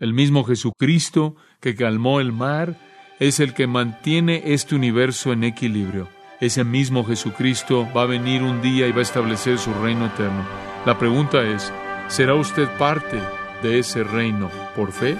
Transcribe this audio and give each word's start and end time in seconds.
El 0.00 0.14
mismo 0.14 0.44
Jesucristo 0.44 1.36
que 1.60 1.76
calmó 1.76 2.20
el 2.20 2.32
mar 2.32 2.74
es 3.18 3.38
el 3.38 3.52
que 3.52 3.66
mantiene 3.66 4.42
este 4.46 4.74
universo 4.74 5.30
en 5.30 5.44
equilibrio. 5.44 6.08
Ese 6.40 6.64
mismo 6.64 7.04
Jesucristo 7.04 7.86
va 7.94 8.04
a 8.04 8.06
venir 8.06 8.42
un 8.42 8.62
día 8.62 8.88
y 8.88 8.92
va 8.92 9.00
a 9.00 9.02
establecer 9.02 9.58
su 9.58 9.74
reino 9.74 10.06
eterno. 10.06 10.42
La 10.86 10.98
pregunta 10.98 11.42
es, 11.42 11.70
¿será 12.08 12.34
usted 12.34 12.66
parte 12.78 13.20
de 13.62 13.80
ese 13.80 14.02
reino 14.02 14.50
por 14.74 14.90
fe? 14.90 15.18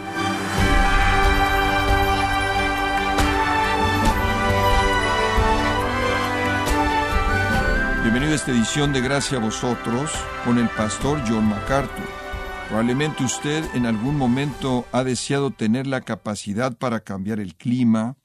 Bienvenido 8.00 8.32
a 8.32 8.36
esta 8.36 8.50
edición 8.50 8.94
de 8.94 9.02
Gracia 9.02 9.36
a 9.36 9.42
vosotros 9.42 10.10
con 10.42 10.58
el 10.58 10.70
pastor 10.70 11.20
John 11.28 11.50
MacArthur. 11.50 12.29
Probablemente 12.70 13.24
usted 13.24 13.64
en 13.74 13.84
algún 13.84 14.16
momento 14.16 14.86
ha 14.92 15.02
deseado 15.02 15.50
tener 15.50 15.88
la 15.88 16.02
capacidad 16.02 16.78
para 16.78 17.00
cambiar 17.00 17.40
el 17.40 17.56
clima, 17.56 18.16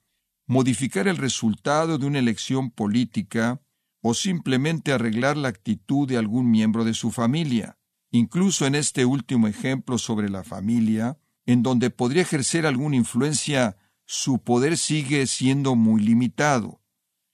modificar 0.45 1.07
el 1.07 1.17
resultado 1.17 1.97
de 1.97 2.05
una 2.05 2.19
elección 2.19 2.69
política 2.69 3.59
o 4.03 4.13
simplemente 4.13 4.93
arreglar 4.93 5.35
la 5.35 5.47
actitud 5.47 6.07
de 6.07 6.17
algún 6.17 6.51
miembro 6.51 6.83
de 6.83 6.93
su 6.93 7.09
familia. 7.09 7.79
Incluso 8.11 8.67
en 8.67 8.75
este 8.75 9.03
último 9.03 9.47
ejemplo 9.47 9.97
sobre 9.97 10.29
la 10.29 10.43
familia, 10.43 11.17
en 11.47 11.63
donde 11.63 11.89
podría 11.89 12.21
ejercer 12.21 12.67
alguna 12.67 12.97
influencia, 12.97 13.77
su 14.05 14.43
poder 14.43 14.77
sigue 14.77 15.25
siendo 15.25 15.75
muy 15.75 16.03
limitado. 16.03 16.83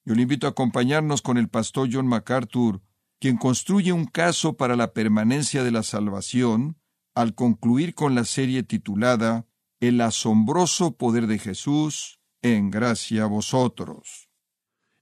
Yo 0.05 0.15
le 0.15 0.21
invito 0.21 0.47
a 0.47 0.51
acompañarnos 0.51 1.21
con 1.21 1.37
el 1.37 1.49
pastor 1.49 1.89
John 1.91 2.07
MacArthur, 2.07 2.81
quien 3.19 3.35
construye 3.35 3.91
un 3.91 4.05
caso 4.05 4.55
para 4.55 4.77
la 4.77 4.93
permanencia 4.93 5.65
de 5.65 5.71
la 5.71 5.83
salvación, 5.83 6.77
al 7.15 7.35
concluir 7.35 7.93
con 7.93 8.15
la 8.15 8.25
serie 8.25 8.63
titulada 8.63 9.45
El 9.79 10.01
asombroso 10.01 10.97
poder 10.97 11.27
de 11.27 11.39
Jesús 11.39 12.19
en 12.41 12.71
gracia 12.71 13.23
a 13.23 13.27
vosotros. 13.27 14.29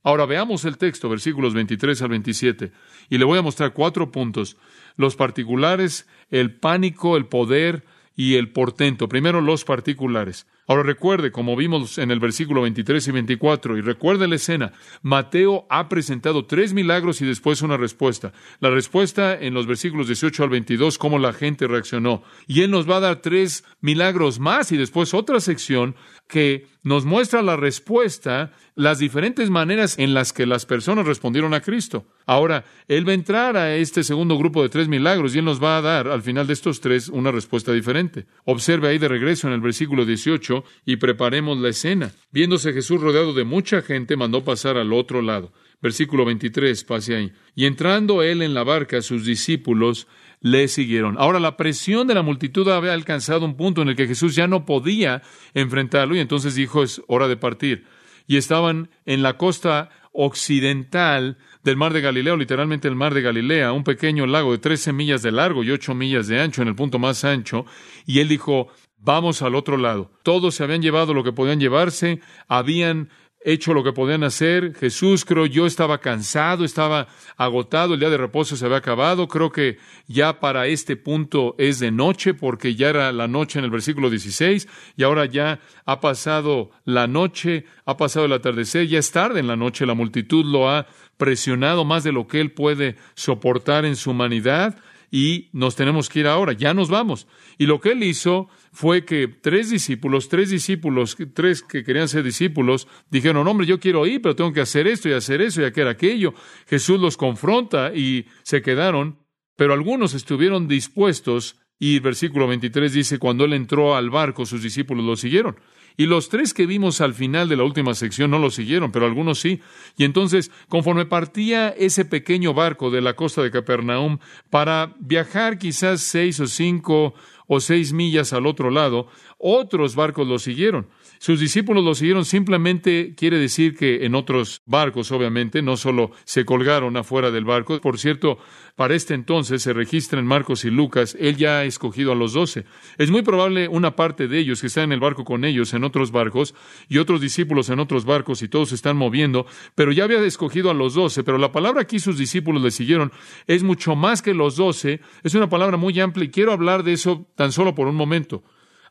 Ahora 0.02 0.25
veamos 0.25 0.64
el 0.66 0.78
texto, 0.78 1.09
versículos 1.09 1.53
23 1.53 2.02
al 2.02 2.09
27, 2.09 2.72
y 3.09 3.17
le 3.17 3.25
voy 3.25 3.38
a 3.38 3.42
mostrar 3.42 3.73
cuatro 3.73 4.11
puntos, 4.11 4.58
los 4.95 5.16
particulares, 5.16 6.08
el 6.30 6.58
pánico, 6.58 7.17
el 7.17 7.28
poder 7.28 7.86
y 8.16 8.36
el 8.36 8.52
portento. 8.52 9.09
Primero 9.09 9.41
los 9.41 9.66
particulares. 9.66 10.47
Ahora 10.70 10.84
recuerde, 10.84 11.31
como 11.31 11.56
vimos 11.56 11.98
en 11.98 12.12
el 12.12 12.20
versículo 12.20 12.62
23 12.62 13.08
y 13.08 13.12
24, 13.12 13.75
y 13.75 13.81
recuerde 13.81 14.28
la 14.28 14.36
escena, 14.36 14.72
Mateo 15.02 15.66
ha 15.67 15.89
presentado 15.89 16.45
tres 16.45 16.73
milagros 16.73 17.22
y 17.22 17.25
después 17.25 17.64
una 17.64 17.75
respuesta. 17.75 18.34
La 18.59 18.70
respuesta 18.70 19.34
en 19.34 19.56
los 19.56 19.66
versículos 19.66 20.06
18 20.06 20.44
al 20.44 20.50
22, 20.52 21.00
cómo 21.00 21.17
la 21.17 21.34
gente 21.34 21.66
reaccionó. 21.66 22.22
Y 22.45 22.62
él 22.62 22.70
nos 22.70 22.88
va 22.88 22.97
a 22.97 23.00
dar 23.00 23.16
tres 23.16 23.64
milagros 23.81 24.40
más 24.40 24.72
y 24.72 24.78
después 24.78 25.16
otra 25.16 25.40
sección 25.40 25.95
que 26.28 26.67
nos 26.84 27.06
muestra 27.06 27.42
la 27.42 27.58
respuesta, 27.58 28.52
las 28.75 29.00
diferentes 29.00 29.50
maneras 29.50 29.97
en 29.97 30.14
las 30.14 30.31
que 30.31 30.45
las 30.45 30.66
personas 30.66 31.06
respondieron 31.06 31.53
a 31.53 31.62
Cristo. 31.62 32.06
Ahora, 32.25 32.64
Él 32.88 33.08
va 33.08 33.12
a 33.12 33.16
entrar 33.16 33.58
a 33.58 33.75
este 33.75 34.03
segundo 34.03 34.38
grupo 34.38 34.62
de 34.62 34.70
tres 34.70 34.88
milagros 34.88 35.36
y 35.36 35.40
Él 35.40 35.45
nos 35.45 35.62
va 35.62 35.78
a 35.78 35.81
dar 35.81 36.08
al 36.08 36.22
final 36.22 36.47
de 36.47 36.53
estos 36.53 36.80
tres 36.80 37.09
una 37.09 37.31
respuesta 37.31 37.73
diferente. 37.73 38.28
Observe 38.45 38.88
ahí 38.88 38.97
de 38.97 39.08
regreso 39.08 39.47
en 39.47 39.53
el 39.53 39.62
versículo 39.62 40.06
18 40.06 40.59
y 40.86 40.98
preparemos 40.98 41.58
la 41.58 41.70
escena. 41.70 42.12
Viéndose 42.32 42.74
Jesús 42.74 43.02
rodeado 43.02 43.34
de 43.34 43.44
mucha 43.44 43.82
gente, 43.82 44.16
mandó 44.16 44.44
pasar 44.44 44.78
al 44.78 44.94
otro 44.94 45.22
lado. 45.22 45.52
Versículo 45.82 46.26
23, 46.26 46.84
pase 46.84 47.16
ahí. 47.16 47.32
Y 47.56 47.66
entrando 47.66 48.22
Él 48.24 48.42
en 48.42 48.54
la 48.54 48.64
barca, 48.64 49.02
sus 49.02 49.26
discípulos 49.26 50.08
le 50.42 50.68
siguieron. 50.68 51.16
Ahora 51.18 51.40
la 51.40 51.58
presión 51.58 52.08
de 52.08 52.16
la 52.16 52.22
multitud 52.22 52.68
había 52.70 52.94
alcanzado 52.94 53.46
un 53.46 53.56
punto 53.56 53.82
en 53.82 53.90
el 53.90 53.96
que 53.96 54.08
Jesús 54.08 54.36
ya 54.36 54.48
no 54.48 54.66
podía 54.66 55.22
enfrentarlo 55.54 56.16
y 56.16 56.20
entonces 56.20 56.56
dijo 56.56 56.84
es 56.84 57.02
hora 57.08 57.28
de 57.28 57.38
partir. 57.38 57.86
Y 58.28 58.38
estaban 58.38 58.90
en 59.06 59.24
la 59.24 59.38
costa 59.38 59.90
occidental 60.12 61.38
del 61.64 61.78
mar 61.78 61.94
de 61.94 62.02
Galilea, 62.02 62.34
o 62.34 62.38
literalmente 62.38 62.88
el 62.88 62.96
mar 62.96 63.14
de 63.14 63.22
Galilea, 63.22 63.72
un 63.72 63.84
pequeño 63.84 64.28
lago 64.28 64.52
de 64.52 64.58
trece 64.58 64.94
millas 64.94 65.22
de 65.22 65.31
largo 65.31 65.64
y 65.64 65.72
ocho 65.72 65.94
millas 65.94 66.28
de 66.28 66.40
ancho, 66.40 66.62
en 66.62 66.68
el 66.68 66.75
punto 66.75 67.00
más 67.00 67.24
ancho, 67.24 67.66
y 68.06 68.19
él 68.19 68.28
dijo, 68.28 68.68
vamos 69.00 69.42
al 69.42 69.56
otro 69.56 69.78
lado. 69.78 70.12
Todos 70.24 70.56
se 70.56 70.64
habían 70.64 70.82
llevado 70.82 71.14
lo 71.14 71.24
que 71.24 71.34
podían 71.34 71.60
llevarse, 71.60 72.22
habían 72.48 73.10
hecho 73.42 73.74
lo 73.74 73.84
que 73.84 73.94
podían 73.94 74.24
hacer. 74.24 74.76
Jesús, 74.76 75.24
creo 75.26 75.46
yo, 75.46 75.66
estaba 75.66 76.00
cansado, 76.00 76.66
estaba 76.66 77.08
agotado, 77.38 77.94
el 77.94 78.00
día 78.00 78.10
de 78.10 78.18
reposo 78.18 78.56
se 78.56 78.66
había 78.66 78.78
acabado. 78.78 79.28
Creo 79.28 79.52
que 79.52 79.78
ya 80.08 80.40
para 80.40 80.68
este 80.68 80.98
punto 80.98 81.56
es 81.58 81.80
de 81.80 81.92
noche, 81.92 82.34
porque 82.34 82.76
ya 82.76 82.90
era 82.90 83.12
la 83.12 83.28
noche 83.28 83.60
en 83.60 83.66
el 83.66 83.72
versículo 83.72 84.10
16, 84.10 84.68
y 84.98 85.04
ahora 85.04 85.26
ya 85.26 85.60
ha 85.86 86.00
pasado 86.02 86.72
la 86.86 87.08
noche, 87.08 87.66
ha 87.86 87.98
pasado 87.98 88.26
el 88.26 88.34
atardecer, 88.34 88.88
ya 88.88 89.00
es 89.00 89.12
tarde 89.12 89.40
en 89.40 89.48
la 89.48 89.56
noche, 89.56 89.86
la 89.86 89.94
multitud 89.94 90.46
lo 90.46 90.70
ha 90.70 90.88
presionado 91.18 91.86
más 91.86 92.04
de 92.04 92.12
lo 92.12 92.28
que 92.28 92.40
él 92.40 92.52
puede 92.52 92.96
soportar 93.14 93.86
en 93.86 93.96
su 93.96 94.12
humanidad 94.12 94.78
y 95.12 95.50
nos 95.53 95.75
tenemos 95.75 96.09
que 96.09 96.20
ir 96.20 96.28
ahora, 96.28 96.53
ya 96.53 96.74
nos 96.74 96.90
vamos. 96.90 97.28
Y 97.58 97.66
lo 97.66 97.80
que 97.80 97.92
él 97.92 98.03
hizo 98.03 98.47
fue 98.72 99.06
que 99.06 99.28
tres 99.28 99.70
discípulos, 99.70 100.30
tres 100.30 100.50
discípulos, 100.50 101.18
tres 101.34 101.64
que 101.64 101.84
querían 101.84 102.08
ser 102.08 102.24
discípulos, 102.24 102.88
dijeron, 103.09 103.48
hombre, 103.48 103.68
yo 103.68 103.80
quiero 103.80 104.06
ir, 104.06 104.22
pero 104.22 104.36
tengo 104.36 104.53
que 104.53 104.62
hacer 104.62 104.88
esto 104.88 105.09
y 105.09 105.14
hacer 105.14 105.42
eso 105.42 105.62
y 105.62 105.66
hacer 105.66 105.88
aquello. 105.88 106.34
Jesús 106.68 107.00
los 107.00 107.18
confronta 107.18 107.94
y 107.94 108.25
se 108.44 108.62
quedaron, 108.62 109.18
pero 109.56 109.74
algunos 109.74 110.14
estuvieron 110.14 110.68
dispuestos 110.68 111.58
y 111.80 112.00
versículo 112.00 112.48
23 112.48 112.92
dice, 112.92 113.19
cuando 113.19 113.46
él 113.46 113.53
entró 113.53 113.96
al 113.96 114.09
barco, 114.09 114.46
sus 114.46 114.62
discípulos 114.62 115.06
lo 115.06 115.16
siguieron. 115.16 115.56
Y 115.97 116.05
los 116.05 116.29
tres 116.29 116.53
que 116.53 116.66
vimos 116.66 117.01
al 117.01 117.13
final 117.13 117.50
de 117.50 117.57
la 117.57 117.63
última 117.63 117.94
sección 117.94 118.31
no 118.31 118.39
lo 118.39 118.50
siguieron, 118.51 118.91
pero 118.91 119.05
algunos 119.05 119.39
sí. 119.39 119.61
Y 119.97 120.05
entonces, 120.05 120.51
conforme 120.67 121.05
partía 121.05 121.69
ese 121.69 122.05
pequeño 122.05 122.53
barco 122.53 122.89
de 122.91 123.01
la 123.01 123.16
costa 123.16 123.41
de 123.41 123.51
Capernaum 123.51 124.19
para 124.50 124.95
viajar 125.00 125.57
quizás 125.57 126.01
seis 126.01 126.39
o 126.39 126.47
cinco 126.47 127.13
o 127.47 127.59
seis 127.59 127.94
millas 127.94 128.31
al 128.33 128.45
otro 128.45 128.69
lado, 128.69 129.07
otros 129.38 129.95
barcos 129.95 130.27
lo 130.27 130.39
siguieron. 130.39 130.88
Sus 131.19 131.41
discípulos 131.41 131.84
lo 131.84 131.96
siguieron 131.96 132.24
simplemente 132.24 133.13
quiere 133.13 133.38
decir 133.38 133.75
que 133.75 134.06
en 134.06 134.16
otros 134.16 134.62
barcos, 134.66 135.12
obviamente, 135.12 135.62
no 135.62 135.75
solo 135.75 136.12
se 136.24 136.46
colgaron 136.46 136.96
afuera 136.96 137.30
del 137.30 137.44
barco. 137.44 137.81
Por 137.81 138.00
cierto, 138.00 138.38
para 138.78 138.96
este 138.96 139.16
entonces 139.16 139.62
se 139.62 139.74
registra 139.74 140.18
en 140.18 140.25
Marcos 140.25 140.63
y 140.63 140.69
Lucas, 140.69 141.18
él 141.19 141.35
ya 141.35 141.59
ha 141.59 141.66
escogido 141.66 142.13
a 142.13 142.16
los 142.16 142.31
doce. 142.31 142.63
Es 142.97 143.12
muy 143.12 143.22
probable 143.22 143.68
una 143.68 143.97
parte 143.97 144.30
de 144.30 144.40
ellos 144.40 144.62
que 144.62 144.68
está 144.68 144.84
en 144.84 144.94
el 144.94 145.02
barco 145.02 145.25
con 145.25 145.44
ellos 145.44 145.74
en 145.74 145.84
otros 145.84 146.12
barcos 146.12 146.56
y 146.88 147.00
otros 147.00 147.19
discípulos 147.19 147.69
en 147.69 147.80
otros 147.81 148.06
barcos 148.06 148.41
y 148.41 148.47
todos 148.47 148.69
se 148.69 148.75
están 148.75 148.96
moviendo, 148.96 149.46
pero 149.75 149.91
ya 149.91 150.06
había 150.06 150.19
escogido 150.19 150.72
a 150.72 150.74
los 150.74 150.94
doce. 150.94 151.25
Pero 151.25 151.38
la 151.38 151.51
palabra 151.51 151.81
aquí 151.81 152.00
sus 152.00 152.18
discípulos 152.18 152.63
le 152.63 152.72
siguieron 152.72 153.12
es 153.46 153.62
mucho 153.63 153.94
más 153.97 154.22
que 154.22 154.34
los 154.34 154.56
doce. 154.56 155.01
Es 155.24 155.36
una 155.36 155.50
palabra 155.50 155.75
muy 155.75 156.00
amplia 156.00 156.24
y 156.24 156.31
quiero 156.31 156.53
hablar 156.53 156.84
de 156.84 156.94
eso 156.94 157.28
tan 157.36 157.51
solo 157.51 157.75
por 157.75 157.90
un 157.90 157.97
momento. 157.97 158.41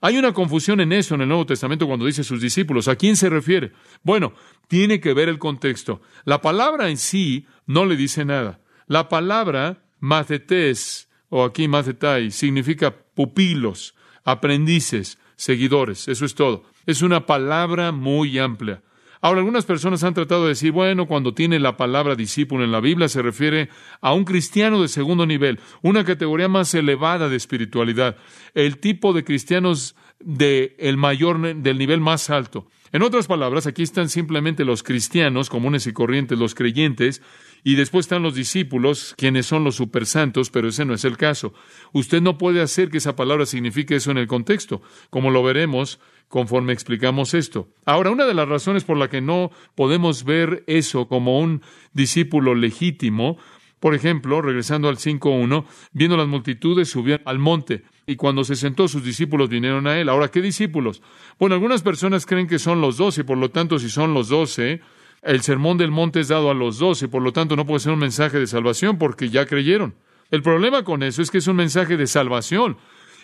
Hay 0.00 0.16
una 0.16 0.32
confusión 0.32 0.80
en 0.80 0.92
eso 0.92 1.14
en 1.14 1.22
el 1.22 1.28
Nuevo 1.28 1.46
Testamento 1.46 1.86
cuando 1.86 2.06
dice 2.06 2.22
sus 2.22 2.40
discípulos. 2.40 2.88
¿A 2.88 2.96
quién 2.96 3.16
se 3.16 3.28
refiere? 3.28 3.72
Bueno, 4.02 4.32
tiene 4.68 5.00
que 5.00 5.14
ver 5.14 5.28
el 5.28 5.38
contexto. 5.38 6.00
La 6.24 6.40
palabra 6.40 6.88
en 6.88 6.96
sí 6.96 7.46
no 7.66 7.84
le 7.84 7.96
dice 7.96 8.24
nada. 8.24 8.60
La 8.86 9.08
palabra 9.08 9.82
macetes, 10.00 11.08
o 11.28 11.44
aquí 11.44 11.68
macetai, 11.68 12.30
significa 12.30 12.96
pupilos, 13.14 13.94
aprendices, 14.24 15.18
seguidores. 15.36 16.08
Eso 16.08 16.24
es 16.24 16.34
todo. 16.34 16.64
Es 16.86 17.02
una 17.02 17.26
palabra 17.26 17.92
muy 17.92 18.38
amplia. 18.38 18.82
Ahora, 19.20 19.40
algunas 19.40 19.64
personas 19.64 20.04
han 20.04 20.14
tratado 20.14 20.44
de 20.44 20.50
decir, 20.50 20.72
bueno, 20.72 21.06
cuando 21.06 21.34
tiene 21.34 21.58
la 21.58 21.76
palabra 21.76 22.14
discípulo 22.14 22.64
en 22.64 22.72
la 22.72 22.80
Biblia 22.80 23.08
se 23.08 23.22
refiere 23.22 23.68
a 24.00 24.14
un 24.14 24.24
cristiano 24.24 24.80
de 24.80 24.88
segundo 24.88 25.26
nivel, 25.26 25.58
una 25.82 26.04
categoría 26.04 26.48
más 26.48 26.72
elevada 26.74 27.28
de 27.28 27.36
espiritualidad, 27.36 28.16
el 28.54 28.78
tipo 28.78 29.12
de 29.12 29.24
cristianos 29.24 29.96
de 30.20 30.76
el 30.78 30.96
mayor 30.96 31.56
del 31.56 31.78
nivel 31.78 32.00
más 32.00 32.30
alto. 32.30 32.68
En 32.90 33.02
otras 33.02 33.26
palabras, 33.26 33.66
aquí 33.66 33.82
están 33.82 34.08
simplemente 34.08 34.64
los 34.64 34.82
cristianos 34.82 35.50
comunes 35.50 35.86
y 35.86 35.92
corrientes, 35.92 36.38
los 36.38 36.54
creyentes, 36.54 37.22
y 37.68 37.74
después 37.74 38.06
están 38.06 38.22
los 38.22 38.34
discípulos, 38.34 39.14
quienes 39.18 39.44
son 39.44 39.62
los 39.62 39.74
supersantos, 39.76 40.48
pero 40.48 40.68
ese 40.68 40.86
no 40.86 40.94
es 40.94 41.04
el 41.04 41.18
caso. 41.18 41.52
Usted 41.92 42.22
no 42.22 42.38
puede 42.38 42.62
hacer 42.62 42.88
que 42.88 42.96
esa 42.96 43.14
palabra 43.14 43.44
signifique 43.44 43.94
eso 43.94 44.10
en 44.10 44.16
el 44.16 44.26
contexto, 44.26 44.80
como 45.10 45.30
lo 45.30 45.42
veremos 45.42 46.00
conforme 46.28 46.72
explicamos 46.72 47.34
esto. 47.34 47.68
Ahora, 47.84 48.10
una 48.10 48.24
de 48.24 48.32
las 48.32 48.48
razones 48.48 48.84
por 48.84 48.96
la 48.96 49.10
que 49.10 49.20
no 49.20 49.50
podemos 49.74 50.24
ver 50.24 50.64
eso 50.66 51.08
como 51.08 51.40
un 51.40 51.60
discípulo 51.92 52.54
legítimo, 52.54 53.36
por 53.80 53.94
ejemplo, 53.94 54.40
regresando 54.40 54.88
al 54.88 54.96
5.1, 54.96 55.66
viendo 55.92 56.16
las 56.16 56.26
multitudes, 56.26 56.88
subió 56.88 57.20
al 57.26 57.38
monte 57.38 57.82
y 58.06 58.16
cuando 58.16 58.44
se 58.44 58.56
sentó 58.56 58.88
sus 58.88 59.04
discípulos 59.04 59.50
vinieron 59.50 59.86
a 59.86 60.00
él. 60.00 60.08
Ahora, 60.08 60.30
¿qué 60.30 60.40
discípulos? 60.40 61.02
Bueno, 61.38 61.54
algunas 61.54 61.82
personas 61.82 62.24
creen 62.24 62.46
que 62.46 62.58
son 62.58 62.80
los 62.80 62.96
doce, 62.96 63.24
por 63.24 63.36
lo 63.36 63.50
tanto, 63.50 63.78
si 63.78 63.90
son 63.90 64.14
los 64.14 64.30
doce, 64.30 64.80
el 65.22 65.42
sermón 65.42 65.78
del 65.78 65.90
monte 65.90 66.20
es 66.20 66.28
dado 66.28 66.50
a 66.50 66.54
los 66.54 66.78
doce, 66.78 67.08
por 67.08 67.22
lo 67.22 67.32
tanto, 67.32 67.56
no 67.56 67.66
puede 67.66 67.80
ser 67.80 67.92
un 67.92 67.98
mensaje 67.98 68.38
de 68.38 68.46
salvación 68.46 68.98
porque 68.98 69.28
ya 69.30 69.46
creyeron. 69.46 69.94
El 70.30 70.42
problema 70.42 70.84
con 70.84 71.02
eso 71.02 71.22
es 71.22 71.30
que 71.30 71.38
es 71.38 71.46
un 71.46 71.56
mensaje 71.56 71.96
de 71.96 72.06
salvación. 72.06 72.76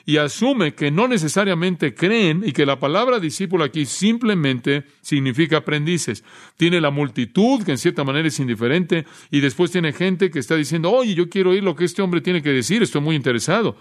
y 0.06 0.18
asume 0.18 0.74
que 0.74 0.90
no 0.90 1.08
necesariamente 1.08 1.94
creen 1.94 2.42
y 2.44 2.52
que 2.52 2.66
la 2.66 2.78
palabra 2.78 3.20
discípulo 3.20 3.64
aquí 3.64 3.86
simplemente 3.86 4.84
significa 5.00 5.58
aprendices. 5.58 6.24
Tiene 6.56 6.80
la 6.80 6.90
multitud, 6.90 7.64
que 7.64 7.70
en 7.70 7.78
cierta 7.78 8.04
manera 8.04 8.28
es 8.28 8.38
indiferente, 8.38 9.06
y 9.30 9.40
después 9.40 9.70
tiene 9.70 9.92
gente 9.92 10.30
que 10.30 10.38
está 10.38 10.56
diciendo, 10.56 10.90
oye, 10.90 11.14
yo 11.14 11.30
quiero 11.30 11.50
oír 11.50 11.64
lo 11.64 11.74
que 11.74 11.86
este 11.86 12.02
hombre 12.02 12.20
tiene 12.20 12.42
que 12.42 12.50
decir, 12.50 12.82
estoy 12.82 13.00
muy 13.00 13.16
interesado. 13.16 13.76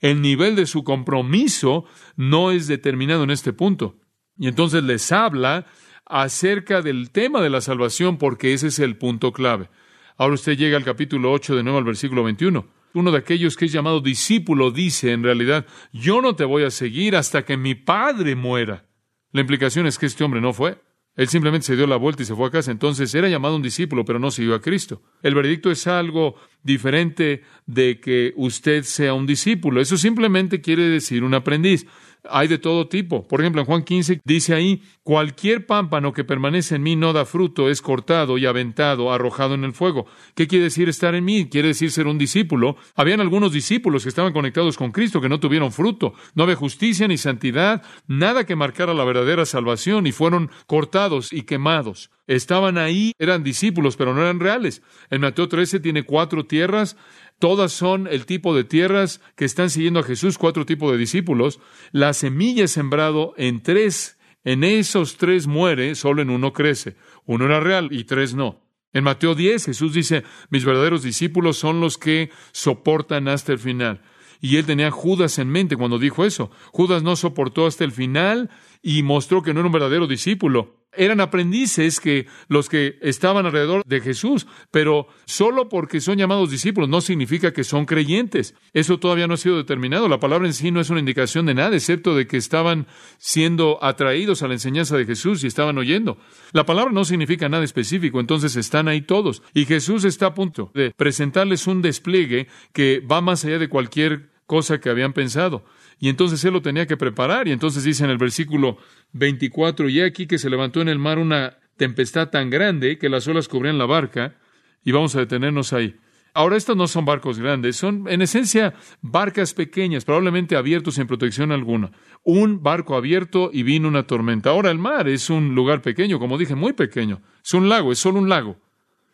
El 0.00 0.20
nivel 0.20 0.56
de 0.56 0.66
su 0.66 0.82
compromiso 0.82 1.84
no 2.16 2.50
es 2.50 2.66
determinado 2.66 3.22
en 3.22 3.30
este 3.30 3.52
punto. 3.52 3.96
Y 4.36 4.48
entonces 4.48 4.82
les 4.82 5.10
habla 5.12 5.66
acerca 6.08 6.82
del 6.82 7.10
tema 7.10 7.40
de 7.42 7.50
la 7.50 7.60
salvación 7.60 8.18
porque 8.18 8.52
ese 8.52 8.68
es 8.68 8.78
el 8.78 8.96
punto 8.96 9.32
clave. 9.32 9.68
Ahora 10.16 10.34
usted 10.34 10.56
llega 10.56 10.76
al 10.76 10.84
capítulo 10.84 11.30
8 11.32 11.56
de 11.56 11.62
nuevo 11.62 11.78
al 11.78 11.84
versículo 11.84 12.24
21. 12.24 12.66
Uno 12.94 13.12
de 13.12 13.18
aquellos 13.18 13.56
que 13.56 13.66
es 13.66 13.72
llamado 13.72 14.00
discípulo 14.00 14.70
dice 14.70 15.12
en 15.12 15.22
realidad, 15.22 15.66
yo 15.92 16.20
no 16.20 16.34
te 16.34 16.44
voy 16.44 16.64
a 16.64 16.70
seguir 16.70 17.14
hasta 17.14 17.44
que 17.44 17.56
mi 17.56 17.74
padre 17.74 18.34
muera. 18.34 18.86
La 19.32 19.42
implicación 19.42 19.86
es 19.86 19.98
que 19.98 20.06
este 20.06 20.24
hombre 20.24 20.40
no 20.40 20.52
fue. 20.52 20.80
Él 21.14 21.28
simplemente 21.28 21.66
se 21.66 21.76
dio 21.76 21.86
la 21.88 21.96
vuelta 21.96 22.22
y 22.22 22.26
se 22.26 22.34
fue 22.34 22.46
a 22.46 22.50
casa. 22.50 22.70
Entonces 22.70 23.12
era 23.14 23.28
llamado 23.28 23.56
un 23.56 23.62
discípulo, 23.62 24.04
pero 24.04 24.20
no 24.20 24.30
siguió 24.30 24.54
a 24.54 24.60
Cristo. 24.60 25.02
El 25.20 25.34
veredicto 25.34 25.70
es 25.70 25.86
algo 25.88 26.36
diferente 26.62 27.42
de 27.66 27.98
que 28.00 28.32
usted 28.36 28.84
sea 28.84 29.14
un 29.14 29.26
discípulo. 29.26 29.80
Eso 29.80 29.96
simplemente 29.96 30.60
quiere 30.60 30.84
decir 30.84 31.24
un 31.24 31.34
aprendiz 31.34 31.86
hay 32.30 32.48
de 32.48 32.58
todo 32.58 32.88
tipo. 32.88 33.26
Por 33.26 33.40
ejemplo, 33.40 33.60
en 33.60 33.66
Juan 33.66 33.82
15 33.82 34.20
dice 34.24 34.54
ahí, 34.54 34.82
cualquier 35.02 35.66
pámpano 35.66 36.12
que 36.12 36.24
permanece 36.24 36.76
en 36.76 36.82
mí 36.82 36.96
no 36.96 37.12
da 37.12 37.24
fruto, 37.24 37.68
es 37.68 37.82
cortado 37.82 38.38
y 38.38 38.46
aventado, 38.46 39.12
arrojado 39.12 39.54
en 39.54 39.64
el 39.64 39.72
fuego. 39.72 40.06
¿Qué 40.34 40.46
quiere 40.46 40.64
decir 40.64 40.88
estar 40.88 41.14
en 41.14 41.24
mí? 41.24 41.48
Quiere 41.48 41.68
decir 41.68 41.90
ser 41.90 42.06
un 42.06 42.18
discípulo. 42.18 42.76
Habían 42.94 43.20
algunos 43.20 43.52
discípulos 43.52 44.02
que 44.02 44.08
estaban 44.08 44.32
conectados 44.32 44.76
con 44.76 44.92
Cristo 44.92 45.20
que 45.20 45.28
no 45.28 45.40
tuvieron 45.40 45.72
fruto. 45.72 46.14
No 46.34 46.44
había 46.44 46.56
justicia 46.56 47.08
ni 47.08 47.16
santidad, 47.16 47.82
nada 48.06 48.44
que 48.44 48.56
marcara 48.56 48.94
la 48.94 49.04
verdadera 49.04 49.46
salvación 49.46 50.06
y 50.06 50.12
fueron 50.12 50.50
cortados 50.66 51.32
y 51.32 51.42
quemados. 51.42 52.10
Estaban 52.26 52.76
ahí, 52.76 53.12
eran 53.18 53.42
discípulos, 53.42 53.96
pero 53.96 54.12
no 54.12 54.20
eran 54.20 54.38
reales. 54.38 54.82
En 55.08 55.22
Mateo 55.22 55.48
13 55.48 55.80
tiene 55.80 56.02
cuatro 56.02 56.44
tierras 56.44 56.96
Todas 57.38 57.72
son 57.72 58.08
el 58.08 58.26
tipo 58.26 58.54
de 58.54 58.64
tierras 58.64 59.20
que 59.36 59.44
están 59.44 59.70
siguiendo 59.70 60.00
a 60.00 60.04
Jesús, 60.04 60.38
cuatro 60.38 60.66
tipos 60.66 60.90
de 60.90 60.98
discípulos. 60.98 61.60
La 61.92 62.12
semilla 62.12 62.66
sembrado 62.66 63.34
en 63.36 63.62
tres. 63.62 64.18
En 64.44 64.64
esos 64.64 65.16
tres 65.16 65.46
muere, 65.46 65.94
solo 65.94 66.22
en 66.22 66.30
uno 66.30 66.52
crece. 66.52 66.96
Uno 67.26 67.46
era 67.46 67.60
real 67.60 67.88
y 67.92 68.04
tres 68.04 68.34
no. 68.34 68.62
En 68.92 69.04
Mateo 69.04 69.34
10 69.34 69.66
Jesús 69.66 69.92
dice, 69.92 70.24
mis 70.48 70.64
verdaderos 70.64 71.02
discípulos 71.02 71.58
son 71.58 71.80
los 71.80 71.98
que 71.98 72.30
soportan 72.52 73.28
hasta 73.28 73.52
el 73.52 73.58
final. 73.58 74.00
Y 74.40 74.56
él 74.56 74.66
tenía 74.66 74.88
a 74.88 74.92
Judas 74.92 75.38
en 75.38 75.48
mente 75.48 75.76
cuando 75.76 75.98
dijo 75.98 76.24
eso. 76.24 76.50
Judas 76.72 77.02
no 77.02 77.14
soportó 77.14 77.66
hasta 77.66 77.84
el 77.84 77.92
final 77.92 78.50
y 78.82 79.02
mostró 79.02 79.42
que 79.42 79.52
no 79.52 79.60
era 79.60 79.66
un 79.66 79.72
verdadero 79.72 80.06
discípulo 80.06 80.77
eran 80.98 81.20
aprendices 81.20 82.00
que 82.00 82.26
los 82.48 82.68
que 82.68 82.98
estaban 83.00 83.46
alrededor 83.46 83.82
de 83.86 84.00
Jesús, 84.00 84.46
pero 84.70 85.06
solo 85.24 85.68
porque 85.68 86.00
son 86.00 86.18
llamados 86.18 86.50
discípulos 86.50 86.88
no 86.88 87.00
significa 87.00 87.52
que 87.52 87.64
son 87.64 87.86
creyentes. 87.86 88.54
Eso 88.74 88.98
todavía 88.98 89.26
no 89.26 89.34
ha 89.34 89.38
sido 89.38 89.56
determinado. 89.56 90.08
La 90.08 90.20
palabra 90.20 90.46
en 90.46 90.52
sí 90.52 90.70
no 90.70 90.80
es 90.80 90.90
una 90.90 91.00
indicación 91.00 91.46
de 91.46 91.54
nada, 91.54 91.74
excepto 91.74 92.14
de 92.14 92.26
que 92.26 92.36
estaban 92.36 92.86
siendo 93.18 93.82
atraídos 93.82 94.42
a 94.42 94.48
la 94.48 94.54
enseñanza 94.54 94.96
de 94.96 95.06
Jesús 95.06 95.44
y 95.44 95.46
estaban 95.46 95.78
oyendo. 95.78 96.18
La 96.52 96.66
palabra 96.66 96.92
no 96.92 97.04
significa 97.04 97.48
nada 97.48 97.64
específico, 97.64 98.20
entonces 98.20 98.56
están 98.56 98.88
ahí 98.88 99.02
todos. 99.02 99.42
Y 99.54 99.64
Jesús 99.64 100.04
está 100.04 100.26
a 100.26 100.34
punto 100.34 100.70
de 100.74 100.92
presentarles 100.96 101.66
un 101.66 101.82
despliegue 101.82 102.48
que 102.72 103.00
va 103.00 103.20
más 103.20 103.44
allá 103.44 103.58
de 103.58 103.68
cualquier 103.68 104.30
cosa 104.46 104.80
que 104.80 104.90
habían 104.90 105.12
pensado. 105.12 105.64
Y 105.98 106.08
entonces 106.08 106.44
él 106.44 106.52
lo 106.52 106.62
tenía 106.62 106.86
que 106.86 106.96
preparar. 106.96 107.48
Y 107.48 107.52
entonces 107.52 107.84
dice 107.84 108.04
en 108.04 108.10
el 108.10 108.18
versículo 108.18 108.78
24, 109.12 109.88
y 109.88 110.00
aquí 110.00 110.26
que 110.26 110.38
se 110.38 110.50
levantó 110.50 110.80
en 110.80 110.88
el 110.88 110.98
mar 110.98 111.18
una 111.18 111.58
tempestad 111.76 112.30
tan 112.30 112.50
grande 112.50 112.98
que 112.98 113.08
las 113.08 113.26
olas 113.28 113.48
cubrían 113.48 113.78
la 113.78 113.86
barca. 113.86 114.36
Y 114.84 114.92
vamos 114.92 115.14
a 115.16 115.20
detenernos 115.20 115.72
ahí. 115.72 115.96
Ahora, 116.34 116.56
estos 116.56 116.76
no 116.76 116.86
son 116.86 117.04
barcos 117.04 117.40
grandes, 117.40 117.76
son 117.76 118.04
en 118.08 118.22
esencia 118.22 118.74
barcas 119.00 119.54
pequeñas, 119.54 120.04
probablemente 120.04 120.56
abiertos 120.56 120.94
sin 120.94 121.08
protección 121.08 121.50
alguna. 121.50 121.90
Un 122.22 122.62
barco 122.62 122.94
abierto 122.96 123.50
y 123.52 123.64
vino 123.64 123.88
una 123.88 124.06
tormenta. 124.06 124.50
Ahora, 124.50 124.70
el 124.70 124.78
mar 124.78 125.08
es 125.08 125.30
un 125.30 125.56
lugar 125.56 125.82
pequeño, 125.82 126.20
como 126.20 126.38
dije, 126.38 126.54
muy 126.54 126.74
pequeño. 126.74 127.22
Es 127.44 127.54
un 127.54 127.68
lago, 127.68 127.90
es 127.90 127.98
solo 127.98 128.20
un 128.20 128.28
lago. 128.28 128.56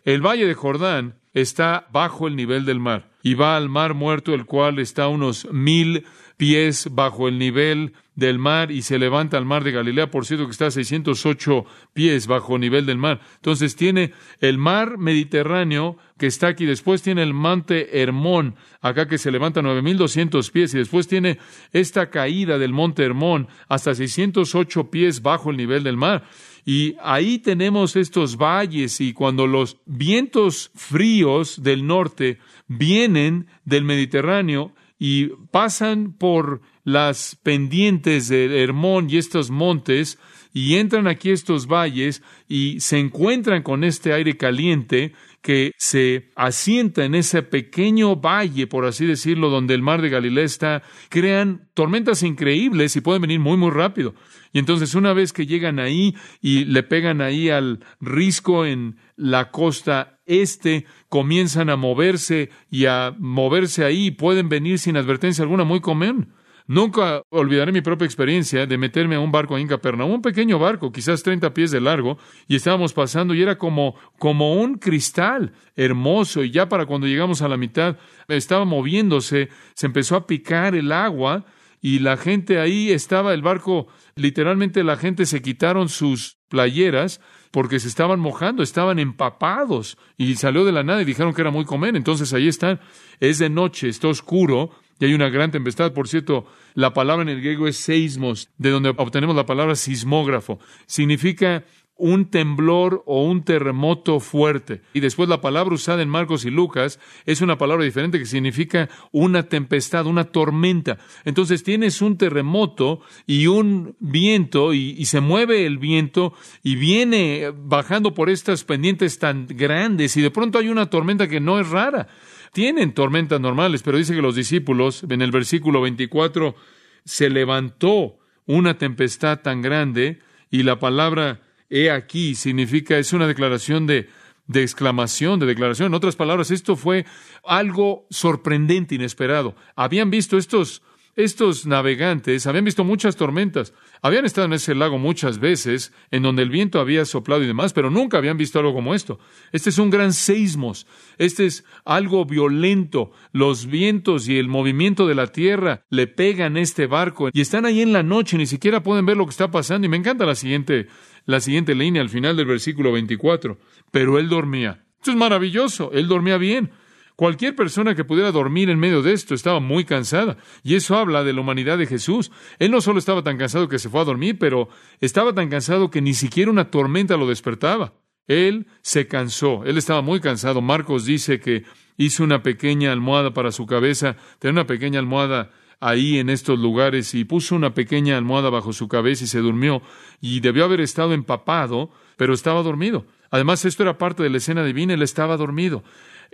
El 0.05 0.21
valle 0.21 0.47
de 0.47 0.53
Jordán 0.53 1.19
está 1.33 1.87
bajo 1.93 2.29
el 2.29 2.37
nivel 2.37 2.67
del 2.67 2.79
mar 2.79 3.11
y 3.23 3.35
va 3.35 3.57
al 3.57 3.71
mar 3.71 3.95
muerto, 3.95 4.35
el 4.35 4.45
cual 4.45 4.79
está 4.79 5.09
unos 5.09 5.49
mil 5.51 6.05
pies 6.37 6.89
bajo 6.91 7.29
el 7.29 7.39
nivel 7.39 7.93
del 8.17 8.39
mar 8.39 8.71
y 8.71 8.83
se 8.83 8.99
levanta 8.99 9.37
al 9.37 9.45
mar 9.45 9.65
de 9.65 9.73
Galilea, 9.73 10.11
por 10.11 10.25
cierto 10.25 10.47
que 10.47 10.53
está 10.53 10.67
a 10.67 10.71
608 10.71 11.65
pies 11.93 12.27
bajo 12.27 12.55
el 12.55 12.61
nivel 12.61 12.87
del 12.87 12.99
mar. 12.99 13.21
Entonces 13.37 13.75
tiene 13.77 14.13
el 14.41 14.59
mar 14.59 14.99
Mediterráneo 14.99 15.97
que 16.17 16.27
está 16.27 16.49
aquí, 16.49 16.65
después 16.65 17.03
tiene 17.03 17.23
el 17.23 17.35
monte 17.35 18.01
Hermón, 18.01 18.55
acá 18.81 19.09
que 19.09 19.19
se 19.19 19.33
levanta 19.33 19.61
a 19.61 19.63
9200 19.65 20.51
pies 20.51 20.75
y 20.75 20.79
después 20.79 21.09
tiene 21.09 21.39
esta 21.73 22.11
caída 22.11 22.59
del 22.59 22.73
monte 22.73 23.05
Hermón 23.05 23.49
hasta 23.69 23.95
608 23.95 24.91
pies 24.91 25.23
bajo 25.23 25.51
el 25.51 25.57
nivel 25.57 25.83
del 25.83 25.97
mar. 25.97 26.25
Y 26.65 26.97
ahí 27.03 27.39
tenemos 27.39 27.95
estos 27.95 28.37
valles 28.37 29.01
y 29.01 29.13
cuando 29.13 29.47
los 29.47 29.77
vientos 29.85 30.71
fríos 30.75 31.63
del 31.63 31.87
norte 31.87 32.39
vienen 32.69 33.49
del 33.65 33.85
Mediterráneo, 33.85 34.73
y 34.99 35.29
pasan 35.51 36.13
por 36.13 36.61
las 36.85 37.37
pendientes 37.43 38.29
de 38.29 38.63
Hermón 38.63 39.09
y 39.11 39.17
estos 39.17 39.51
montes 39.51 40.19
y 40.53 40.77
entran 40.77 41.09
aquí 41.09 41.31
estos 41.31 41.67
valles 41.67 42.23
y 42.49 42.79
se 42.81 42.99
encuentran 42.99 43.63
con 43.63 43.83
este 43.83 44.13
aire 44.13 44.37
caliente 44.37 45.13
que 45.43 45.73
se 45.77 46.31
asienta 46.37 47.05
en 47.05 47.15
ese 47.15 47.43
pequeño 47.43 48.17
valle, 48.17 48.67
por 48.67 48.87
así 48.87 49.05
decirlo, 49.05 49.51
donde 49.51 49.75
el 49.75 49.83
mar 49.83 50.01
de 50.01 50.09
Galilea 50.09 50.45
está, 50.45 50.83
crean 51.11 51.69
tormentas 51.75 52.23
increíbles 52.23 52.95
y 52.97 53.01
pueden 53.01 53.23
venir 53.23 53.41
muy, 53.41 53.57
muy 53.57 53.71
rápido. 53.71 54.15
Y 54.55 54.61
entonces 54.61 54.95
una 54.95 55.13
vez 55.13 55.33
que 55.33 55.47
llegan 55.47 55.81
ahí 55.81 56.15
y 56.41 56.65
le 56.65 56.85
pegan 56.85 57.21
ahí 57.21 57.51
al 57.51 57.81
risco 58.01 58.65
en 58.65 58.97
la 59.17 59.51
costa 59.51 60.21
este, 60.27 60.87
comienzan 61.09 61.71
a 61.71 61.77
moverse 61.77 62.51
y 62.71 62.87
a 62.87 63.15
moverse 63.19 63.85
ahí, 63.85 64.13
pueden 64.13 64.49
venir 64.49 64.79
sin 64.79 64.97
advertencia 64.97 65.43
alguna, 65.43 65.65
muy 65.65 65.81
común. 65.81 66.33
Nunca 66.69 67.23
olvidaré 67.31 67.73
mi 67.73 67.81
propia 67.81 68.07
experiencia 68.07 68.65
de 68.65 68.79
meterme 68.79 69.17
a 69.17 69.21
un 69.21 69.33
barco 69.33 69.59
en 69.59 69.67
Capernaum, 69.67 70.13
un 70.13 70.23
pequeño 70.23 70.59
barco, 70.61 70.93
quizás 70.93 71.25
30 71.25 71.53
pies 71.53 71.73
de 71.73 71.81
largo, 71.81 72.17
y 72.47 72.55
estábamos 72.55 72.93
pasando 72.93 73.35
y 73.35 73.43
era 73.43 73.59
como, 73.59 73.97
como 74.21 74.55
un 74.55 74.77
cristal 74.79 75.53
hermoso, 75.75 76.45
y 76.45 76.53
ya 76.53 76.69
para 76.69 76.87
cuando 76.87 77.09
llegamos 77.09 77.43
a 77.43 77.49
la 77.49 77.57
mitad 77.57 77.97
estaba 78.29 78.65
moviéndose, 78.65 79.49
se 79.75 79.87
empezó 79.87 80.15
a 80.15 80.27
picar 80.29 80.77
el 80.77 80.93
agua, 80.93 81.45
y 81.85 81.99
la 81.99 82.17
gente 82.17 82.61
ahí 82.61 82.91
estaba, 82.93 83.35
el 83.35 83.43
barco, 83.43 83.89
literalmente 84.17 84.83
la 84.85 84.97
gente 84.97 85.27
se 85.27 85.43
quitaron 85.43 85.91
sus 85.91 86.39
playeras 86.49 87.21
porque 87.51 87.79
se 87.79 87.89
estaban 87.89 88.21
mojando, 88.21 88.63
estaban 88.63 88.99
empapados 88.99 89.99
y 90.17 90.35
salió 90.37 90.65
de 90.65 90.73
la 90.73 90.83
nada 90.83 91.03
y 91.03 91.05
dijeron 91.05 91.35
que 91.35 91.43
era 91.43 91.51
muy 91.51 91.67
comer. 91.67 91.95
Entonces 91.95 92.33
ahí 92.33 92.49
están, 92.49 92.81
es 93.21 93.39
de 93.39 93.51
noche, 93.51 93.91
está 93.91 94.09
oscuro 94.09 94.71
y 94.99 95.05
hay 95.05 95.13
una 95.13 95.29
gran 95.29 95.51
tempestad. 95.51 95.93
Por 95.93 96.09
cierto, 96.09 96.47
la 96.73 96.95
palabra 96.95 97.23
en 97.23 97.29
el 97.29 97.43
griego 97.43 97.69
es 97.69 97.77
seismos, 97.77 98.49
de 98.57 98.71
donde 98.71 98.89
obtenemos 98.97 99.37
la 99.37 99.45
palabra 99.45 99.75
sismógrafo. 99.75 100.59
Significa 100.87 101.65
un 101.97 102.27
temblor 102.27 103.03
o 103.07 103.25
un 103.25 103.45
terremoto 103.45 104.19
fuerte. 104.19 104.83
Y 104.93 105.01
después 105.01 105.29
la 105.29 105.41
palabra 105.41 105.75
usada 105.75 106.03
en 106.03 106.09
Marcos 106.09 106.45
y 106.45 106.51
Lucas 106.51 106.99
es 107.25 107.41
una 107.41 107.57
palabra 107.57 107.85
diferente 107.85 108.19
que 108.19 108.27
significa 108.27 108.89
una 109.13 109.45
tempestad, 109.45 110.07
una 110.07 110.25
tormenta. 110.25 110.99
Entonces 111.25 111.63
tienes 111.63 112.03
un 112.03 112.19
terremoto 112.19 113.01
y 113.27 113.47
un 113.47 113.97
viento 114.01 114.75
y, 114.75 115.05
se 115.05 115.21
mueve 115.21 115.67
el 115.67 115.79
viento 115.79 116.33
y 116.63 116.77
viene 116.77 117.53
bajando 117.55 118.15
por 118.15 118.31
estas 118.31 118.65
pendientes 118.65 119.19
tan 119.19 119.47
grandes 119.47 120.17
y 120.17 120.23
de 120.23 120.31
pronto 120.31 120.59
hay 120.59 120.69
una 120.71 120.91
tormenta 120.91 121.29
que 121.29 121.41
no 121.41 121.61
es 121.61 121.69
rara. 121.69 122.09
Tienen 122.53 122.95
tormentas 122.95 123.41
normales, 123.41 123.83
pero 123.83 123.99
dice 123.99 124.15
que 124.15 124.23
los 124.23 124.35
discípulos 124.35 125.05
en 125.09 125.23
el 125.23 125.31
versículo 125.31 125.81
24 125.83 126.57
se 127.05 127.31
levantó 127.31 128.19
una 128.47 128.79
tempestad 128.79 129.41
tan 129.41 129.63
grande 129.63 130.21
y 130.51 130.63
la 130.63 130.79
palabra 130.79 131.44
he 131.71 131.91
aquí 131.91 132.35
significa, 132.35 132.99
es 132.99 133.13
una 133.13 133.27
declaración 133.27 133.87
de, 133.87 134.09
exclamación, 134.53 135.41
de 135.41 135.47
declaración. 135.47 135.89
En 135.89 135.95
otras 135.95 136.17
palabras, 136.17 136.51
esto 136.51 136.77
fue 136.77 137.07
algo 137.45 138.07
sorprendente, 138.11 138.95
inesperado. 138.95 139.55
Habían 139.75 140.11
visto 140.11 140.37
estos 140.39 140.83
Estos 141.17 141.65
navegantes 141.65 142.45
habían 142.49 142.65
visto 142.65 142.83
muchas 142.83 143.15
tormentas, 143.15 143.73
habían 144.03 144.25
estado 144.25 144.47
en 144.47 144.55
ese 144.55 144.75
lago 144.75 144.99
muchas 144.99 145.39
veces, 145.39 145.93
en 146.11 146.25
donde 146.25 146.43
el 146.43 146.51
viento 146.51 146.81
había 146.81 147.05
soplado 147.05 147.45
y 147.45 147.47
demás, 147.47 147.73
pero 147.73 147.89
nunca 147.89 148.19
habían 148.19 148.37
visto 148.37 148.59
algo 148.59 148.75
como 148.75 148.95
esto. 148.97 149.21
Este 149.53 149.71
es 149.71 149.79
un 149.79 149.91
gran 149.91 150.13
seismos, 150.13 150.89
este 151.17 151.47
es 151.47 151.65
algo 151.85 152.25
violento. 152.25 153.13
Los 153.31 153.67
vientos 153.67 154.27
y 154.29 154.39
el 154.39 154.49
movimiento 154.49 155.07
de 155.07 155.15
la 155.15 155.29
tierra 155.29 155.85
le 155.89 156.09
pegan 156.09 156.57
a 156.57 156.61
este 156.61 156.89
barco 156.89 157.29
y 157.33 157.41
están 157.41 157.65
ahí 157.65 157.81
en 157.81 157.93
la 157.93 158.03
noche, 158.03 158.37
ni 158.37 158.47
siquiera 158.47 158.83
pueden 158.83 159.07
ver 159.07 159.17
lo 159.17 159.25
que 159.25 159.31
está 159.31 159.53
pasando. 159.53 159.87
Y 159.87 159.91
me 159.91 159.97
encanta 159.97 160.27
la 160.27 160.35
siguiente, 160.35 160.89
la 161.27 161.41
siguiente 161.41 161.75
línea 161.75 162.03
al 162.03 162.11
final 162.11 162.37
del 162.37 162.47
versículo 162.47 162.93
24. 162.93 163.59
Pero 163.91 164.19
él 164.19 164.29
dormía. 164.29 164.85
Esto 164.99 165.11
es 165.11 165.17
maravilloso, 165.17 165.91
él 165.93 166.09
dormía 166.09 166.39
bien. 166.39 166.71
Cualquier 167.17 167.55
persona 167.55 167.95
que 167.95 168.05
pudiera 168.05 168.33
dormir 168.33 168.71
en 168.71 168.79
medio 168.79 169.01
de 169.01 169.13
esto 169.13 169.35
estaba 169.35 169.61
muy 169.61 169.85
cansada. 169.85 170.37
Y 170.65 170.75
eso 170.75 170.97
habla 170.97 171.23
de 171.23 171.33
la 171.33 171.43
humanidad 171.43 171.79
de 171.79 171.87
Jesús. 171.87 172.33
Él 172.59 172.73
no 172.73 172.81
solo 172.81 172.99
estaba 172.99 173.23
tan 173.23 173.39
cansado 173.39 173.69
que 173.69 173.79
se 173.79 173.89
fue 173.89 174.01
a 174.01 174.05
dormir, 174.05 174.37
pero 174.39 174.69
estaba 175.01 175.33
tan 175.33 175.49
cansado 175.49 175.91
que 175.91 176.01
ni 176.01 176.15
siquiera 176.15 176.51
una 176.51 176.71
tormenta 176.71 177.17
lo 177.17 177.29
despertaba. 177.29 177.95
Él 178.27 178.67
se 178.81 179.07
cansó. 179.07 179.63
Él 179.65 179.79
estaba 179.79 180.03
muy 180.03 180.19
cansado. 180.19 180.61
Marcos 180.61 181.05
dice 181.05 181.39
que 181.39 181.63
hizo 181.97 182.25
una 182.25 182.43
pequeña 182.43 182.91
almohada 182.91 183.33
para 183.33 183.53
su 183.53 183.65
cabeza. 183.67 184.17
Tenía 184.41 184.53
una 184.53 184.67
pequeña 184.67 184.99
almohada 184.99 185.53
ahí 185.81 186.19
en 186.19 186.31
estos 186.31 186.59
lugares 186.59 187.15
y 187.15 187.25
puso 187.25 187.55
una 187.55 187.75
pequeña 187.75 188.17
almohada 188.17 188.51
bajo 188.51 188.73
su 188.73 188.89
cabeza 188.89 189.25
y 189.25 189.29
se 189.29 189.41
durmió. 189.41 189.83
Y 190.21 190.41
debió 190.41 190.65
haber 190.65 190.81
estado 190.81 191.13
empapado, 191.13 191.91
pero 192.17 192.35
estaba 192.35 192.63
dormido. 192.63 193.07
Además, 193.31 193.65
esto 193.65 193.83
era 193.83 193.99
parte 193.99 194.23
de 194.23 194.31
la 194.31 194.39
escena 194.39 194.65
divina. 194.65 194.95
Él 194.95 195.03
estaba 195.03 195.37
dormido 195.37 195.83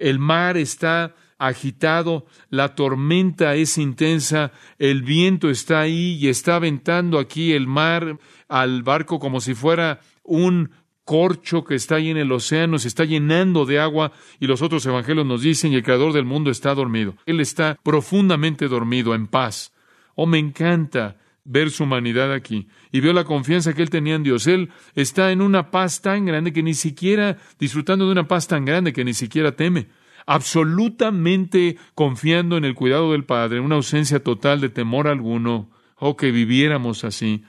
el 0.00 0.18
mar 0.18 0.56
está 0.56 1.14
agitado, 1.38 2.26
la 2.48 2.74
tormenta 2.74 3.54
es 3.54 3.78
intensa, 3.78 4.52
el 4.78 5.02
viento 5.02 5.48
está 5.48 5.80
ahí 5.80 6.18
y 6.20 6.28
está 6.28 6.56
aventando 6.56 7.18
aquí 7.18 7.52
el 7.52 7.66
mar 7.66 8.18
al 8.48 8.82
barco 8.82 9.18
como 9.18 9.40
si 9.40 9.54
fuera 9.54 10.00
un 10.22 10.70
corcho 11.04 11.64
que 11.64 11.74
está 11.74 11.96
ahí 11.96 12.10
en 12.10 12.16
el 12.16 12.32
océano, 12.32 12.78
se 12.78 12.88
está 12.88 13.04
llenando 13.04 13.66
de 13.66 13.80
agua 13.80 14.12
y 14.38 14.46
los 14.46 14.62
otros 14.62 14.84
evangelios 14.86 15.26
nos 15.26 15.42
dicen 15.42 15.72
el 15.72 15.82
creador 15.82 16.12
del 16.12 16.24
mundo 16.24 16.50
está 16.50 16.74
dormido. 16.74 17.16
Él 17.26 17.40
está 17.40 17.78
profundamente 17.82 18.68
dormido, 18.68 19.14
en 19.14 19.26
paz. 19.26 19.72
Oh, 20.14 20.26
me 20.26 20.38
encanta 20.38 21.16
ver 21.44 21.70
su 21.70 21.84
humanidad 21.84 22.32
aquí 22.32 22.68
y 22.92 23.00
veo 23.00 23.12
la 23.12 23.24
confianza 23.24 23.72
que 23.72 23.82
él 23.82 23.90
tenía 23.90 24.14
en 24.14 24.22
Dios. 24.22 24.46
Él 24.46 24.70
está 24.94 25.32
en 25.32 25.42
una 25.42 25.70
paz 25.70 26.00
tan 26.00 26.26
grande 26.26 26.52
que 26.52 26.62
ni 26.62 26.74
siquiera, 26.74 27.38
disfrutando 27.58 28.06
de 28.06 28.12
una 28.12 28.28
paz 28.28 28.46
tan 28.46 28.64
grande 28.64 28.92
que 28.92 29.04
ni 29.04 29.14
siquiera 29.14 29.56
teme, 29.56 29.88
absolutamente 30.26 31.76
confiando 31.94 32.56
en 32.56 32.64
el 32.64 32.74
cuidado 32.74 33.12
del 33.12 33.24
Padre, 33.24 33.60
una 33.60 33.76
ausencia 33.76 34.22
total 34.22 34.60
de 34.60 34.68
temor 34.68 35.08
alguno. 35.08 35.70
Oh, 36.02 36.16
que 36.16 36.30
viviéramos 36.30 37.04
así. 37.04 37.42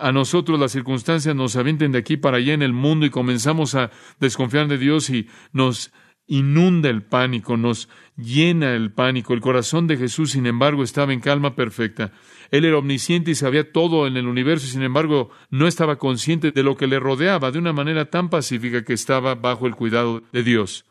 A 0.00 0.12
nosotros 0.12 0.58
las 0.58 0.72
circunstancias 0.72 1.36
nos 1.36 1.56
avienten 1.56 1.92
de 1.92 1.98
aquí 1.98 2.16
para 2.16 2.38
allá 2.38 2.54
en 2.54 2.62
el 2.62 2.72
mundo 2.72 3.04
y 3.04 3.10
comenzamos 3.10 3.74
a 3.74 3.90
desconfiar 4.18 4.66
de 4.66 4.78
Dios 4.78 5.10
y 5.10 5.28
nos 5.52 5.92
inunda 6.26 6.88
el 6.88 7.02
pánico, 7.02 7.56
nos 7.56 7.88
llena 8.16 8.74
el 8.74 8.92
pánico. 8.92 9.34
El 9.34 9.40
corazón 9.40 9.86
de 9.86 9.96
Jesús, 9.96 10.30
sin 10.30 10.46
embargo, 10.46 10.82
estaba 10.82 11.12
en 11.12 11.20
calma 11.20 11.54
perfecta. 11.54 12.12
Él 12.50 12.64
era 12.64 12.78
omnisciente 12.78 13.32
y 13.32 13.34
sabía 13.34 13.72
todo 13.72 14.06
en 14.06 14.16
el 14.16 14.26
universo 14.26 14.66
y 14.66 14.70
sin 14.70 14.82
embargo 14.82 15.30
no 15.50 15.66
estaba 15.66 15.96
consciente 15.96 16.50
de 16.50 16.62
lo 16.62 16.76
que 16.76 16.86
le 16.86 16.98
rodeaba 16.98 17.50
de 17.50 17.58
una 17.58 17.72
manera 17.72 18.06
tan 18.06 18.30
pacífica 18.30 18.84
que 18.84 18.94
estaba 18.94 19.34
bajo 19.34 19.66
el 19.66 19.74
cuidado 19.74 20.22
de 20.32 20.42
Dios. 20.42 20.86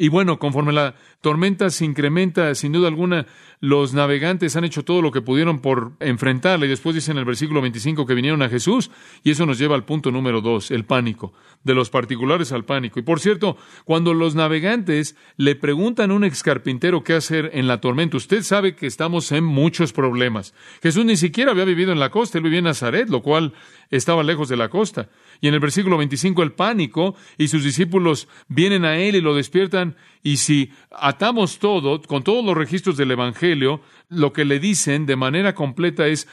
Y 0.00 0.08
bueno, 0.10 0.38
conforme 0.38 0.72
la 0.72 0.94
tormenta 1.20 1.70
se 1.70 1.84
incrementa, 1.84 2.54
sin 2.54 2.70
duda 2.70 2.86
alguna, 2.86 3.26
los 3.58 3.94
navegantes 3.94 4.54
han 4.54 4.62
hecho 4.62 4.84
todo 4.84 5.02
lo 5.02 5.10
que 5.10 5.22
pudieron 5.22 5.58
por 5.58 5.94
enfrentarla. 5.98 6.66
Y 6.66 6.68
después 6.68 6.94
dice 6.94 7.10
en 7.10 7.18
el 7.18 7.24
versículo 7.24 7.60
25 7.60 8.06
que 8.06 8.14
vinieron 8.14 8.40
a 8.42 8.48
Jesús. 8.48 8.92
Y 9.24 9.32
eso 9.32 9.44
nos 9.44 9.58
lleva 9.58 9.74
al 9.74 9.84
punto 9.84 10.12
número 10.12 10.40
dos, 10.40 10.70
el 10.70 10.84
pánico. 10.84 11.32
De 11.64 11.74
los 11.74 11.90
particulares 11.90 12.52
al 12.52 12.64
pánico. 12.64 13.00
Y 13.00 13.02
por 13.02 13.18
cierto, 13.18 13.56
cuando 13.84 14.14
los 14.14 14.36
navegantes 14.36 15.16
le 15.36 15.56
preguntan 15.56 16.12
a 16.12 16.14
un 16.14 16.22
excarpintero 16.22 17.02
qué 17.02 17.14
hacer 17.14 17.50
en 17.52 17.66
la 17.66 17.80
tormenta, 17.80 18.16
usted 18.16 18.44
sabe 18.44 18.76
que 18.76 18.86
estamos 18.86 19.32
en 19.32 19.42
muchos 19.42 19.92
problemas. 19.92 20.54
Jesús 20.80 21.04
ni 21.04 21.16
siquiera 21.16 21.50
había 21.50 21.64
vivido 21.64 21.90
en 21.90 21.98
la 21.98 22.10
costa, 22.10 22.38
él 22.38 22.44
vivía 22.44 22.60
en 22.60 22.66
Nazaret, 22.66 23.08
lo 23.08 23.22
cual 23.22 23.52
estaba 23.90 24.22
lejos 24.22 24.48
de 24.48 24.56
la 24.56 24.68
costa. 24.68 25.08
Y 25.40 25.48
en 25.48 25.54
el 25.54 25.60
versículo 25.60 25.96
25 25.98 26.42
el 26.42 26.52
pánico 26.52 27.14
y 27.36 27.48
sus 27.48 27.64
discípulos 27.64 28.28
vienen 28.48 28.84
a 28.84 28.96
él 28.98 29.16
y 29.16 29.20
lo 29.20 29.34
despiertan. 29.34 29.96
Y 30.22 30.38
si 30.38 30.72
atamos 30.90 31.58
todo, 31.58 32.02
con 32.02 32.24
todos 32.24 32.44
los 32.44 32.56
registros 32.56 32.96
del 32.96 33.12
Evangelio, 33.12 33.80
lo 34.08 34.32
que 34.32 34.44
le 34.44 34.58
dicen 34.58 35.06
de 35.06 35.16
manera 35.16 35.54
completa 35.54 36.06
es, 36.06 36.26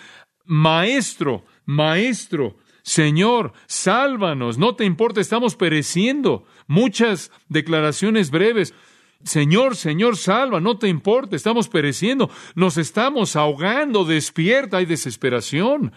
Maestro, 0.45 1.45
Maestro, 1.65 2.57
Señor, 2.83 3.53
sálvanos, 3.65 4.59
no 4.59 4.75
te 4.75 4.85
importa, 4.85 5.19
estamos 5.19 5.55
pereciendo. 5.55 6.45
Muchas 6.67 7.31
declaraciones 7.49 8.29
breves. 8.29 8.75
Señor, 9.23 9.75
Señor, 9.75 10.17
salva, 10.17 10.59
no 10.59 10.77
te 10.77 10.87
importa, 10.87 11.35
estamos 11.35 11.67
pereciendo, 11.67 12.29
nos 12.53 12.77
estamos 12.77 13.35
ahogando, 13.35 14.05
despierta, 14.05 14.77
hay 14.77 14.85
desesperación. 14.85 15.93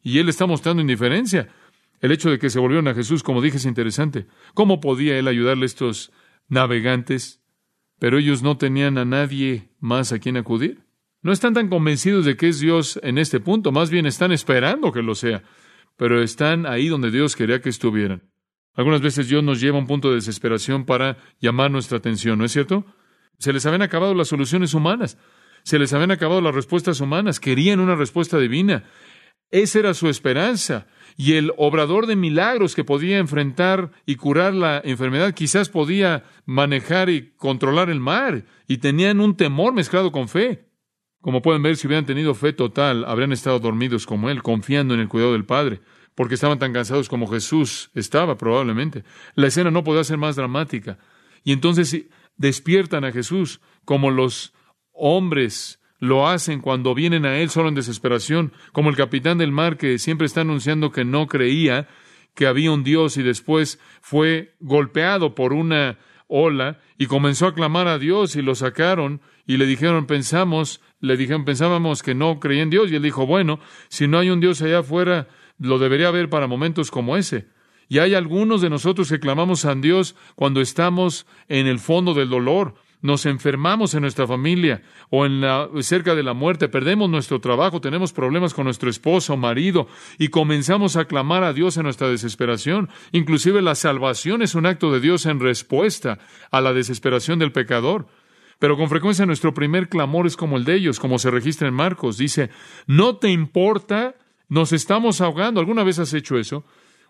Y 0.00 0.20
Él 0.20 0.28
está 0.28 0.46
mostrando 0.46 0.80
indiferencia. 0.80 1.48
El 2.00 2.12
hecho 2.12 2.30
de 2.30 2.38
que 2.38 2.50
se 2.50 2.58
volvieron 2.58 2.88
a 2.88 2.94
Jesús, 2.94 3.22
como 3.22 3.42
dije, 3.42 3.56
es 3.56 3.64
interesante. 3.64 4.26
¿Cómo 4.54 4.80
podía 4.80 5.18
Él 5.18 5.28
ayudarle 5.28 5.64
a 5.64 5.66
estos 5.66 6.12
navegantes? 6.48 7.42
Pero 7.98 8.18
ellos 8.18 8.42
no 8.42 8.56
tenían 8.56 8.98
a 8.98 9.04
nadie 9.04 9.70
más 9.80 10.12
a 10.12 10.18
quien 10.18 10.36
acudir. 10.36 10.84
No 11.20 11.32
están 11.32 11.54
tan 11.54 11.68
convencidos 11.68 12.24
de 12.24 12.36
que 12.36 12.48
es 12.48 12.60
Dios 12.60 13.00
en 13.02 13.18
este 13.18 13.40
punto, 13.40 13.72
más 13.72 13.90
bien 13.90 14.06
están 14.06 14.30
esperando 14.30 14.92
que 14.92 15.02
lo 15.02 15.16
sea, 15.16 15.42
pero 15.96 16.22
están 16.22 16.64
ahí 16.64 16.86
donde 16.86 17.10
Dios 17.10 17.34
quería 17.34 17.60
que 17.60 17.70
estuvieran. 17.70 18.22
Algunas 18.74 19.00
veces 19.00 19.28
Dios 19.28 19.42
nos 19.42 19.60
lleva 19.60 19.76
a 19.76 19.80
un 19.80 19.88
punto 19.88 20.10
de 20.10 20.14
desesperación 20.14 20.84
para 20.84 21.18
llamar 21.40 21.72
nuestra 21.72 21.98
atención, 21.98 22.38
¿no 22.38 22.44
es 22.44 22.52
cierto? 22.52 22.86
Se 23.38 23.52
les 23.52 23.66
habían 23.66 23.82
acabado 23.82 24.14
las 24.14 24.28
soluciones 24.28 24.74
humanas, 24.74 25.18
se 25.64 25.80
les 25.80 25.92
habían 25.92 26.12
acabado 26.12 26.40
las 26.40 26.54
respuestas 26.54 27.00
humanas, 27.00 27.40
querían 27.40 27.80
una 27.80 27.96
respuesta 27.96 28.38
divina. 28.38 28.84
Esa 29.50 29.78
era 29.78 29.94
su 29.94 30.08
esperanza. 30.08 30.86
Y 31.16 31.34
el 31.34 31.52
obrador 31.56 32.06
de 32.06 32.16
milagros 32.16 32.74
que 32.74 32.84
podía 32.84 33.18
enfrentar 33.18 33.90
y 34.06 34.16
curar 34.16 34.54
la 34.54 34.80
enfermedad 34.84 35.34
quizás 35.34 35.68
podía 35.68 36.24
manejar 36.44 37.10
y 37.10 37.32
controlar 37.36 37.90
el 37.90 38.00
mar. 38.00 38.44
Y 38.66 38.78
tenían 38.78 39.20
un 39.20 39.36
temor 39.36 39.72
mezclado 39.72 40.12
con 40.12 40.28
fe. 40.28 40.68
Como 41.20 41.42
pueden 41.42 41.62
ver, 41.62 41.76
si 41.76 41.86
hubieran 41.86 42.06
tenido 42.06 42.34
fe 42.34 42.52
total, 42.52 43.04
habrían 43.04 43.32
estado 43.32 43.58
dormidos 43.58 44.06
como 44.06 44.30
Él, 44.30 44.42
confiando 44.42 44.94
en 44.94 45.00
el 45.00 45.08
cuidado 45.08 45.32
del 45.32 45.44
Padre, 45.44 45.80
porque 46.14 46.34
estaban 46.34 46.60
tan 46.60 46.72
cansados 46.72 47.08
como 47.08 47.26
Jesús 47.26 47.90
estaba 47.94 48.38
probablemente. 48.38 49.02
La 49.34 49.48
escena 49.48 49.72
no 49.72 49.82
podía 49.82 50.04
ser 50.04 50.18
más 50.18 50.36
dramática. 50.36 50.98
Y 51.42 51.52
entonces 51.52 52.06
despiertan 52.36 53.04
a 53.04 53.10
Jesús 53.10 53.60
como 53.84 54.10
los 54.12 54.54
hombres 54.92 55.77
lo 55.98 56.28
hacen 56.28 56.60
cuando 56.60 56.94
vienen 56.94 57.26
a 57.26 57.38
Él 57.38 57.50
solo 57.50 57.68
en 57.68 57.74
desesperación, 57.74 58.52
como 58.72 58.90
el 58.90 58.96
capitán 58.96 59.38
del 59.38 59.52
mar 59.52 59.76
que 59.76 59.98
siempre 59.98 60.26
está 60.26 60.42
anunciando 60.42 60.92
que 60.92 61.04
no 61.04 61.26
creía 61.26 61.88
que 62.34 62.46
había 62.46 62.70
un 62.70 62.84
Dios 62.84 63.16
y 63.16 63.22
después 63.22 63.80
fue 64.00 64.54
golpeado 64.60 65.34
por 65.34 65.52
una 65.52 65.98
ola 66.28 66.78
y 66.98 67.06
comenzó 67.06 67.46
a 67.46 67.54
clamar 67.54 67.88
a 67.88 67.98
Dios 67.98 68.36
y 68.36 68.42
lo 68.42 68.54
sacaron 68.54 69.20
y 69.46 69.56
le 69.56 69.66
dijeron, 69.66 70.06
pensamos, 70.06 70.80
le 71.00 71.16
dijeron, 71.16 71.44
pensábamos 71.44 72.02
que 72.02 72.14
no 72.14 72.38
creía 72.38 72.62
en 72.62 72.70
Dios 72.70 72.92
y 72.92 72.96
él 72.96 73.02
dijo, 73.02 73.26
bueno, 73.26 73.58
si 73.88 74.06
no 74.06 74.18
hay 74.18 74.30
un 74.30 74.40
Dios 74.40 74.62
allá 74.62 74.80
afuera, 74.80 75.26
lo 75.58 75.78
debería 75.78 76.08
haber 76.08 76.28
para 76.28 76.46
momentos 76.46 76.90
como 76.90 77.16
ese. 77.16 77.48
Y 77.88 77.98
hay 77.98 78.14
algunos 78.14 78.60
de 78.60 78.70
nosotros 78.70 79.08
que 79.08 79.18
clamamos 79.18 79.64
a 79.64 79.74
Dios 79.74 80.14
cuando 80.36 80.60
estamos 80.60 81.26
en 81.48 81.66
el 81.66 81.78
fondo 81.78 82.12
del 82.12 82.28
dolor, 82.28 82.74
nos 83.00 83.26
enfermamos 83.26 83.94
en 83.94 84.02
nuestra 84.02 84.26
familia 84.26 84.82
o 85.10 85.24
en 85.24 85.40
la, 85.40 85.68
cerca 85.80 86.14
de 86.14 86.22
la 86.22 86.34
muerte, 86.34 86.68
perdemos 86.68 87.08
nuestro 87.08 87.40
trabajo, 87.40 87.80
tenemos 87.80 88.12
problemas 88.12 88.54
con 88.54 88.64
nuestro 88.64 88.90
esposo 88.90 89.34
o 89.34 89.36
marido 89.36 89.86
y 90.18 90.28
comenzamos 90.28 90.96
a 90.96 91.06
clamar 91.06 91.44
a 91.44 91.52
Dios 91.52 91.76
en 91.76 91.84
nuestra 91.84 92.08
desesperación. 92.08 92.88
Inclusive 93.12 93.62
la 93.62 93.74
salvación 93.74 94.42
es 94.42 94.54
un 94.54 94.66
acto 94.66 94.92
de 94.92 95.00
Dios 95.00 95.26
en 95.26 95.40
respuesta 95.40 96.18
a 96.50 96.60
la 96.60 96.72
desesperación 96.72 97.38
del 97.38 97.52
pecador. 97.52 98.06
Pero 98.58 98.76
con 98.76 98.88
frecuencia 98.88 99.24
nuestro 99.24 99.54
primer 99.54 99.88
clamor 99.88 100.26
es 100.26 100.36
como 100.36 100.56
el 100.56 100.64
de 100.64 100.74
ellos, 100.74 100.98
como 100.98 101.18
se 101.20 101.30
registra 101.30 101.68
en 101.68 101.74
Marcos. 101.74 102.18
Dice, 102.18 102.50
no 102.88 103.16
te 103.16 103.30
importa, 103.30 104.16
nos 104.48 104.72
estamos 104.72 105.20
ahogando. 105.20 105.60
¿Alguna 105.60 105.84
vez 105.84 106.00
has 106.00 106.12
hecho 106.12 106.36
eso? 106.36 106.64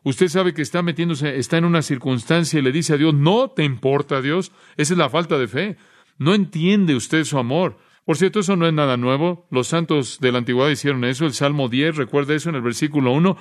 Usted 0.04 0.28
sabe 0.28 0.54
que 0.54 0.62
está 0.62 0.82
metiéndose, 0.82 1.38
está 1.38 1.58
en 1.58 1.64
una 1.64 1.82
circunstancia 1.82 2.58
y 2.58 2.62
le 2.62 2.72
dice 2.72 2.94
a 2.94 2.96
Dios, 2.96 3.14
no 3.14 3.50
te 3.50 3.64
importa 3.64 4.22
Dios. 4.22 4.52
Esa 4.76 4.94
es 4.94 4.98
la 4.98 5.10
falta 5.10 5.38
de 5.38 5.48
fe. 5.48 5.76
No 6.18 6.34
entiende 6.34 6.94
usted 6.94 7.24
su 7.24 7.38
amor. 7.38 7.78
Por 8.04 8.16
cierto, 8.16 8.40
eso 8.40 8.56
no 8.56 8.66
es 8.66 8.72
nada 8.72 8.96
nuevo. 8.96 9.46
Los 9.50 9.68
santos 9.68 10.18
de 10.20 10.32
la 10.32 10.38
antigüedad 10.38 10.70
hicieron 10.70 11.04
eso. 11.04 11.26
El 11.26 11.34
Salmo 11.34 11.68
10, 11.68 11.96
recuerda 11.96 12.34
eso 12.34 12.48
en 12.48 12.54
el 12.54 12.62
versículo 12.62 13.12
1. 13.12 13.36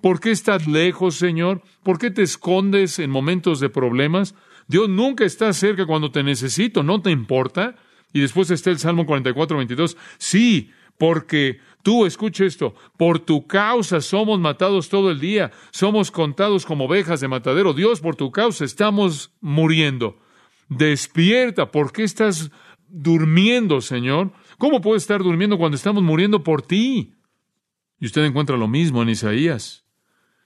¿Por 0.00 0.20
qué 0.20 0.30
estás 0.30 0.66
lejos, 0.66 1.16
Señor? 1.16 1.62
¿Por 1.82 1.98
qué 1.98 2.10
te 2.10 2.22
escondes 2.22 2.98
en 2.98 3.10
momentos 3.10 3.58
de 3.58 3.70
problemas? 3.70 4.34
Dios 4.68 4.88
nunca 4.88 5.24
está 5.24 5.52
cerca 5.52 5.86
cuando 5.86 6.10
te 6.10 6.22
necesito, 6.22 6.82
¿no 6.82 7.02
te 7.02 7.10
importa? 7.10 7.76
Y 8.12 8.20
después 8.20 8.50
está 8.50 8.70
el 8.70 8.78
Salmo 8.78 9.06
44, 9.06 9.56
22. 9.56 9.96
Sí, 10.18 10.70
porque 10.98 11.58
tú, 11.84 12.06
escucha 12.06 12.44
esto, 12.44 12.74
por 12.96 13.20
tu 13.20 13.46
causa 13.46 14.00
somos 14.00 14.40
matados 14.40 14.88
todo 14.88 15.12
el 15.12 15.20
día, 15.20 15.52
somos 15.70 16.10
contados 16.10 16.66
como 16.66 16.86
ovejas 16.86 17.20
de 17.20 17.28
matadero. 17.28 17.72
Dios, 17.72 18.00
por 18.00 18.16
tu 18.16 18.32
causa 18.32 18.64
estamos 18.64 19.32
muriendo. 19.40 20.18
Despierta, 20.68 21.70
¿por 21.70 21.92
qué 21.92 22.02
estás 22.02 22.50
durmiendo, 22.88 23.80
Señor? 23.80 24.32
¿Cómo 24.58 24.80
puedes 24.80 25.04
estar 25.04 25.22
durmiendo 25.22 25.58
cuando 25.58 25.76
estamos 25.76 26.02
muriendo 26.02 26.42
por 26.42 26.62
ti? 26.62 27.14
Y 28.00 28.06
usted 28.06 28.24
encuentra 28.24 28.56
lo 28.56 28.66
mismo 28.66 29.02
en 29.02 29.10
Isaías, 29.10 29.84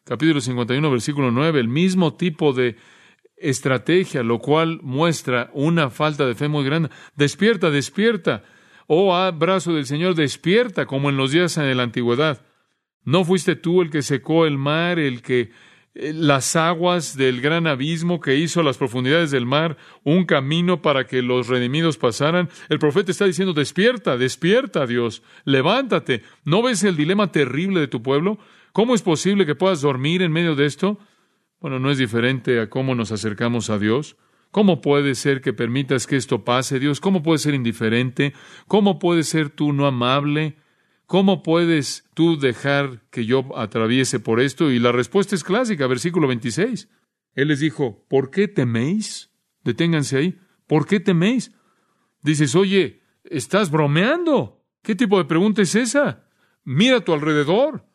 capítulo 0.05 0.41
51, 0.41 0.91
versículo 0.91 1.31
9, 1.31 1.61
el 1.61 1.69
mismo 1.69 2.15
tipo 2.15 2.53
de 2.53 2.77
estrategia, 3.37 4.23
lo 4.23 4.41
cual 4.41 4.81
muestra 4.83 5.51
una 5.55 5.89
falta 5.89 6.27
de 6.27 6.35
fe 6.35 6.49
muy 6.49 6.65
grande. 6.65 6.91
Despierta, 7.15 7.71
despierta. 7.71 8.43
Oh 8.91 9.15
abrazo 9.15 9.75
del 9.75 9.85
Señor, 9.85 10.15
despierta 10.15 10.87
como 10.87 11.11
en 11.11 11.19
los 11.19 11.31
días 11.31 11.55
de 11.57 11.75
la 11.75 11.83
antigüedad. 11.83 12.41
¿No 13.05 13.23
fuiste 13.23 13.55
tú 13.55 13.83
el 13.83 13.91
que 13.91 14.01
secó 14.01 14.47
el 14.47 14.57
mar, 14.57 14.99
el 14.99 15.21
que 15.21 15.51
eh, 15.95 16.15
las 16.15 16.57
aguas 16.57 17.15
del 17.15 17.43
gran 17.43 17.67
abismo 17.67 18.19
que 18.19 18.37
hizo 18.37 18.63
las 18.63 18.79
profundidades 18.79 19.31
del 19.31 19.45
mar 19.45 19.77
un 20.05 20.25
camino 20.25 20.81
para 20.81 21.07
que 21.07 21.21
los 21.21 21.49
redimidos 21.49 21.99
pasaran? 21.99 22.49
El 22.71 22.79
profeta 22.79 23.11
está 23.11 23.27
diciendo, 23.27 23.53
despierta, 23.53 24.17
despierta, 24.17 24.87
Dios, 24.87 25.23
levántate. 25.45 26.23
¿No 26.45 26.63
ves 26.63 26.83
el 26.83 26.97
dilema 26.97 27.31
terrible 27.31 27.81
de 27.81 27.89
tu 27.89 28.03
pueblo? 28.03 28.39
¿Cómo 28.73 28.95
es 28.95 29.03
posible 29.03 29.45
que 29.45 29.55
puedas 29.55 29.83
dormir 29.83 30.23
en 30.23 30.33
medio 30.33 30.55
de 30.55 30.65
esto? 30.65 30.99
Bueno, 31.61 31.79
no 31.79 31.91
es 31.91 31.99
diferente 31.99 32.59
a 32.59 32.71
cómo 32.71 32.95
nos 32.95 33.13
acercamos 33.13 33.69
a 33.69 33.79
Dios. 33.79 34.17
¿Cómo 34.51 34.81
puede 34.81 35.15
ser 35.15 35.41
que 35.41 35.53
permitas 35.53 36.07
que 36.07 36.17
esto 36.17 36.45
pase, 36.45 36.79
Dios? 36.79 37.01
¿Cómo 37.01 37.23
puedes 37.23 37.43
ser 37.43 37.55
indiferente? 37.55 38.33
¿Cómo 38.67 38.99
puedes 38.99 39.29
ser 39.29 39.51
tú 39.51 39.73
no 39.73 39.87
amable? 39.87 40.57
¿Cómo 41.07 41.43
puedes 41.43 42.09
tú 42.15 42.39
dejar 42.39 43.03
que 43.11 43.27
yo 43.27 43.57
atraviese 43.57 44.21
por 44.21 44.41
esto? 44.41 44.71
Y 44.71 44.79
la 44.79 44.93
respuesta 44.93 45.35
es 45.35 45.45
clásica, 45.45 45.87
versículo 45.87 46.29
26. 46.29 46.89
Él 47.35 47.49
les 47.49 47.61
dijo, 47.61 48.05
¿por 48.09 48.31
qué 48.31 48.49
teméis? 48.49 49.31
Deténganse 49.65 50.17
ahí. 50.17 50.39
¿Por 50.67 50.87
qué 50.87 51.01
teméis? 51.01 51.53
Dices, 52.23 52.55
oye, 52.55 53.03
estás 53.25 53.71
bromeando. 53.71 54.65
¿Qué 54.83 54.95
tipo 54.95 55.19
de 55.19 55.25
pregunta 55.25 55.63
es 55.63 55.75
esa? 55.75 56.27
Mira 56.65 56.99
a 56.99 57.01
tu 57.01 57.13
alrededor. 57.13 57.87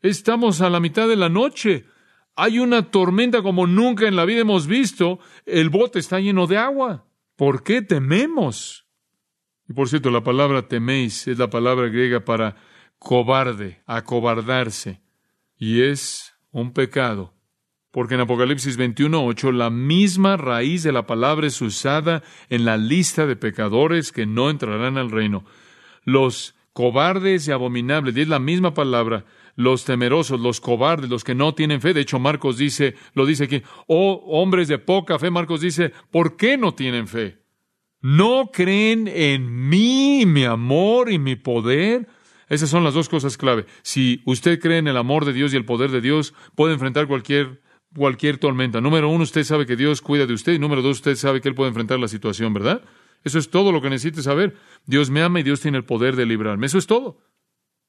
Estamos 0.00 0.60
a 0.60 0.70
la 0.70 0.80
mitad 0.80 1.08
de 1.08 1.16
la 1.16 1.28
noche. 1.28 1.86
Hay 2.34 2.58
una 2.58 2.90
tormenta 2.90 3.42
como 3.42 3.66
nunca 3.66 4.08
en 4.08 4.16
la 4.16 4.24
vida 4.24 4.40
hemos 4.40 4.66
visto. 4.66 5.18
El 5.44 5.70
bote 5.70 5.98
está 5.98 6.18
lleno 6.20 6.46
de 6.46 6.56
agua. 6.56 7.06
¿Por 7.36 7.62
qué 7.62 7.82
tememos? 7.82 8.86
Y 9.68 9.72
por 9.74 9.88
cierto, 9.88 10.10
la 10.10 10.22
palabra 10.22 10.68
teméis 10.68 11.28
es 11.28 11.38
la 11.38 11.50
palabra 11.50 11.88
griega 11.88 12.24
para 12.24 12.56
cobarde, 12.98 13.82
acobardarse. 13.86 15.00
Y 15.56 15.82
es 15.82 16.34
un 16.50 16.72
pecado. 16.72 17.34
Porque 17.90 18.14
en 18.14 18.20
Apocalipsis 18.22 18.78
21.8 18.78 19.52
la 19.52 19.68
misma 19.68 20.38
raíz 20.38 20.82
de 20.82 20.92
la 20.92 21.06
palabra 21.06 21.46
es 21.46 21.60
usada 21.60 22.22
en 22.48 22.64
la 22.64 22.78
lista 22.78 23.26
de 23.26 23.36
pecadores 23.36 24.12
que 24.12 24.24
no 24.24 24.48
entrarán 24.48 24.96
al 24.96 25.10
reino. 25.10 25.44
Los 26.04 26.54
cobardes 26.72 27.46
y 27.46 27.52
abominables, 27.52 28.16
y 28.16 28.22
es 28.22 28.28
la 28.28 28.38
misma 28.38 28.72
palabra, 28.72 29.26
los 29.56 29.84
temerosos, 29.84 30.40
los 30.40 30.60
cobardes, 30.60 31.10
los 31.10 31.24
que 31.24 31.34
no 31.34 31.54
tienen 31.54 31.80
fe. 31.80 31.94
De 31.94 32.00
hecho, 32.00 32.18
Marcos 32.18 32.56
dice, 32.56 32.94
lo 33.14 33.26
dice 33.26 33.44
aquí, 33.44 33.62
oh 33.86 34.22
hombres 34.26 34.68
de 34.68 34.78
poca 34.78 35.18
fe, 35.18 35.30
Marcos 35.30 35.60
dice, 35.60 35.92
¿por 36.10 36.36
qué 36.36 36.56
no 36.56 36.74
tienen 36.74 37.08
fe? 37.08 37.42
¿No 38.00 38.50
creen 38.52 39.06
en 39.06 39.68
mí, 39.68 40.24
mi 40.26 40.44
amor 40.44 41.10
y 41.10 41.18
mi 41.18 41.36
poder? 41.36 42.08
Esas 42.48 42.68
son 42.68 42.84
las 42.84 42.94
dos 42.94 43.08
cosas 43.08 43.38
clave. 43.38 43.64
Si 43.82 44.20
usted 44.26 44.60
cree 44.60 44.78
en 44.78 44.88
el 44.88 44.96
amor 44.96 45.24
de 45.24 45.32
Dios 45.32 45.54
y 45.54 45.56
el 45.56 45.64
poder 45.64 45.90
de 45.90 46.00
Dios, 46.00 46.34
puede 46.54 46.74
enfrentar 46.74 47.06
cualquier, 47.06 47.62
cualquier 47.94 48.38
tormenta. 48.38 48.80
Número 48.80 49.08
uno, 49.08 49.22
usted 49.22 49.44
sabe 49.44 49.66
que 49.66 49.76
Dios 49.76 50.02
cuida 50.02 50.26
de 50.26 50.34
usted. 50.34 50.52
Y 50.52 50.58
número 50.58 50.82
dos, 50.82 50.98
usted 50.98 51.14
sabe 51.14 51.40
que 51.40 51.48
Él 51.48 51.54
puede 51.54 51.68
enfrentar 51.68 51.98
la 52.00 52.08
situación, 52.08 52.52
¿verdad? 52.52 52.82
Eso 53.24 53.38
es 53.38 53.50
todo 53.50 53.70
lo 53.72 53.80
que 53.80 53.88
necesite 53.88 54.22
saber. 54.22 54.56
Dios 54.84 55.08
me 55.08 55.22
ama 55.22 55.40
y 55.40 55.44
Dios 55.44 55.60
tiene 55.60 55.78
el 55.78 55.84
poder 55.84 56.16
de 56.16 56.26
librarme. 56.26 56.66
Eso 56.66 56.78
es 56.78 56.86
todo. 56.86 57.18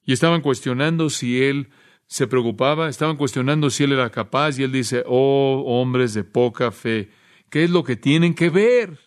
Y 0.06 0.14
estaban 0.14 0.42
cuestionando 0.42 1.10
si 1.10 1.44
él 1.44 1.70
se 2.08 2.28
preocupaba, 2.28 2.90
estaban 2.90 3.18
cuestionando 3.18 3.70
si 3.70 3.84
él 3.84 3.94
era 3.94 4.10
capaz, 4.10 4.60
y 4.60 4.64
él 4.64 4.72
dice, 4.72 5.04
oh 5.08 5.64
hombres 5.66 6.14
de 6.14 6.24
poca 6.24 6.72
fe, 6.72 7.10
¿qué 7.50 7.64
es 7.64 7.70
lo 7.70 7.84
que 7.84 7.96
tienen 7.96 8.34
que 8.34 8.50
ver? 8.50 9.00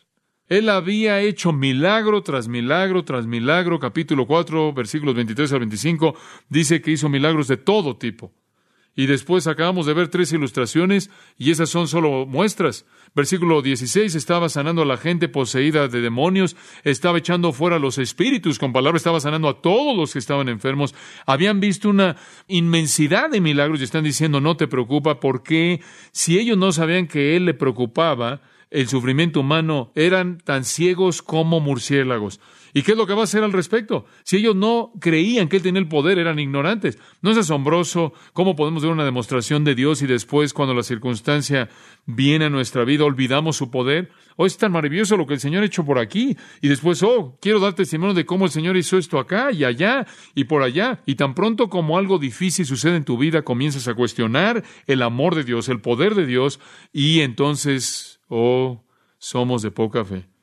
Él 0.49 0.69
había 0.69 1.21
hecho 1.21 1.53
milagro 1.53 2.23
tras 2.23 2.47
milagro 2.49 3.05
tras 3.05 3.27
milagro, 3.27 3.81
capítulo 3.81 4.27
4, 4.27 4.73
versículos 4.73 5.15
23 5.15 5.53
al 5.53 5.59
25, 5.61 6.17
dice 6.49 6.81
que 6.81 6.93
hizo 6.93 7.09
milagros 7.09 7.49
de 7.49 7.57
todo 7.57 7.97
tipo. 7.97 8.33
Y 8.97 9.07
después 9.07 9.47
acabamos 9.47 9.85
de 9.85 9.93
ver 9.93 10.09
tres 10.09 10.33
ilustraciones 10.33 11.11
y 11.37 11.51
esas 11.51 11.69
son 11.69 11.87
solo 11.87 12.25
muestras. 12.25 12.87
Versículo 13.15 13.61
16, 13.61 14.15
estaba 14.15 14.49
sanando 14.49 14.83
a 14.83 14.87
la 14.87 14.97
gente 14.97 15.29
poseída 15.29 15.87
de 15.87 16.01
demonios, 16.01 16.57
estaba 16.83 17.19
echando 17.19 17.53
fuera 17.53 17.79
los 17.79 17.99
espíritus, 17.99 18.59
con 18.59 18.73
palabras 18.73 19.01
estaba 19.01 19.21
sanando 19.21 19.51
a 19.51 19.61
todos 19.61 19.95
los 19.95 20.15
que 20.15 20.19
estaban 20.19 20.49
enfermos. 20.49 20.95
Habían 21.27 21.61
visto 21.61 21.91
una 21.91 22.17
inmensidad 22.49 23.29
de 23.29 23.43
milagros 23.43 23.81
y 23.81 23.85
están 23.85 24.03
diciendo, 24.03 24.41
no 24.41 24.57
te 24.57 24.67
preocupa, 24.67 25.21
porque 25.21 25.83
si 26.13 26.39
ellos 26.39 26.57
no 26.57 26.73
sabían 26.73 27.07
que 27.07 27.37
él 27.37 27.45
le 27.45 27.55
preocupaba, 27.55 28.41
el 28.71 28.89
sufrimiento 28.89 29.41
humano, 29.41 29.93
eran 29.95 30.39
tan 30.39 30.65
ciegos 30.65 31.23
como 31.23 31.61
murciélagos. 31.61 32.41
¿Y 32.77 32.83
qué 32.83 32.93
es 32.93 32.99
lo 32.99 33.07
que 33.07 33.15
va 33.15 33.23
a 33.23 33.25
hacer 33.25 33.43
al 33.43 33.55
respecto? 33.55 34.05
Si 34.23 34.37
ellos 34.37 34.55
no 34.55 34.93
creían 35.01 35.49
que 35.49 35.57
Él 35.57 35.63
tenía 35.63 35.81
el 35.81 35.89
poder, 35.89 36.19
eran 36.19 36.39
ignorantes. 36.39 36.99
¿No 37.23 37.31
es 37.31 37.39
asombroso 37.39 38.13
cómo 38.35 38.55
podemos 38.55 38.83
ver 38.83 38.93
una 38.93 39.07
demostración 39.07 39.65
de 39.65 39.75
Dios 39.75 40.03
y 40.03 40.07
después, 40.07 40.53
cuando 40.53 40.75
la 40.75 40.83
circunstancia 40.83 41.71
viene 42.05 42.45
a 42.45 42.51
nuestra 42.51 42.85
vida, 42.85 43.05
olvidamos 43.05 43.57
su 43.57 43.71
poder? 43.71 44.11
Oh, 44.37 44.45
es 44.45 44.59
tan 44.59 44.73
maravilloso 44.73 45.17
lo 45.17 45.27
que 45.27 45.33
el 45.33 45.41
Señor 45.41 45.63
ha 45.63 45.67
hecho 45.67 45.87
por 45.87 45.99
aquí. 45.99 46.37
Y 46.61 46.69
después, 46.69 47.03
oh, 47.03 47.39
quiero 47.41 47.61
dar 47.61 47.73
testimonio 47.73 48.13
de 48.13 48.27
cómo 48.27 48.45
el 48.45 48.51
Señor 48.51 48.77
hizo 48.77 48.99
esto 48.99 49.19
acá 49.19 49.53
y 49.53 49.65
allá 49.65 50.07
y 50.35 50.45
por 50.45 50.63
allá. 50.63 51.01
Y 51.07 51.15
tan 51.15 51.35
pronto 51.35 51.71
como 51.71 51.97
algo 51.97 52.19
difícil 52.19 52.67
sucede 52.67 52.97
en 52.97 53.07
tu 53.07 53.17
vida, 53.17 53.41
comienzas 53.41 53.89
a 53.89 53.95
cuestionar 53.95 54.63
el 54.87 55.01
amor 55.01 55.35
de 55.35 55.45
Dios, 55.45 55.71
el 55.71 55.81
poder 55.81 56.15
de 56.15 56.27
Dios, 56.27 56.61
y 56.93 57.21
entonces, 57.21 58.21
oh, 58.29 58.85
somos 59.17 59.63
de 59.63 59.71
poca 59.71 60.05
fe. 60.05 60.36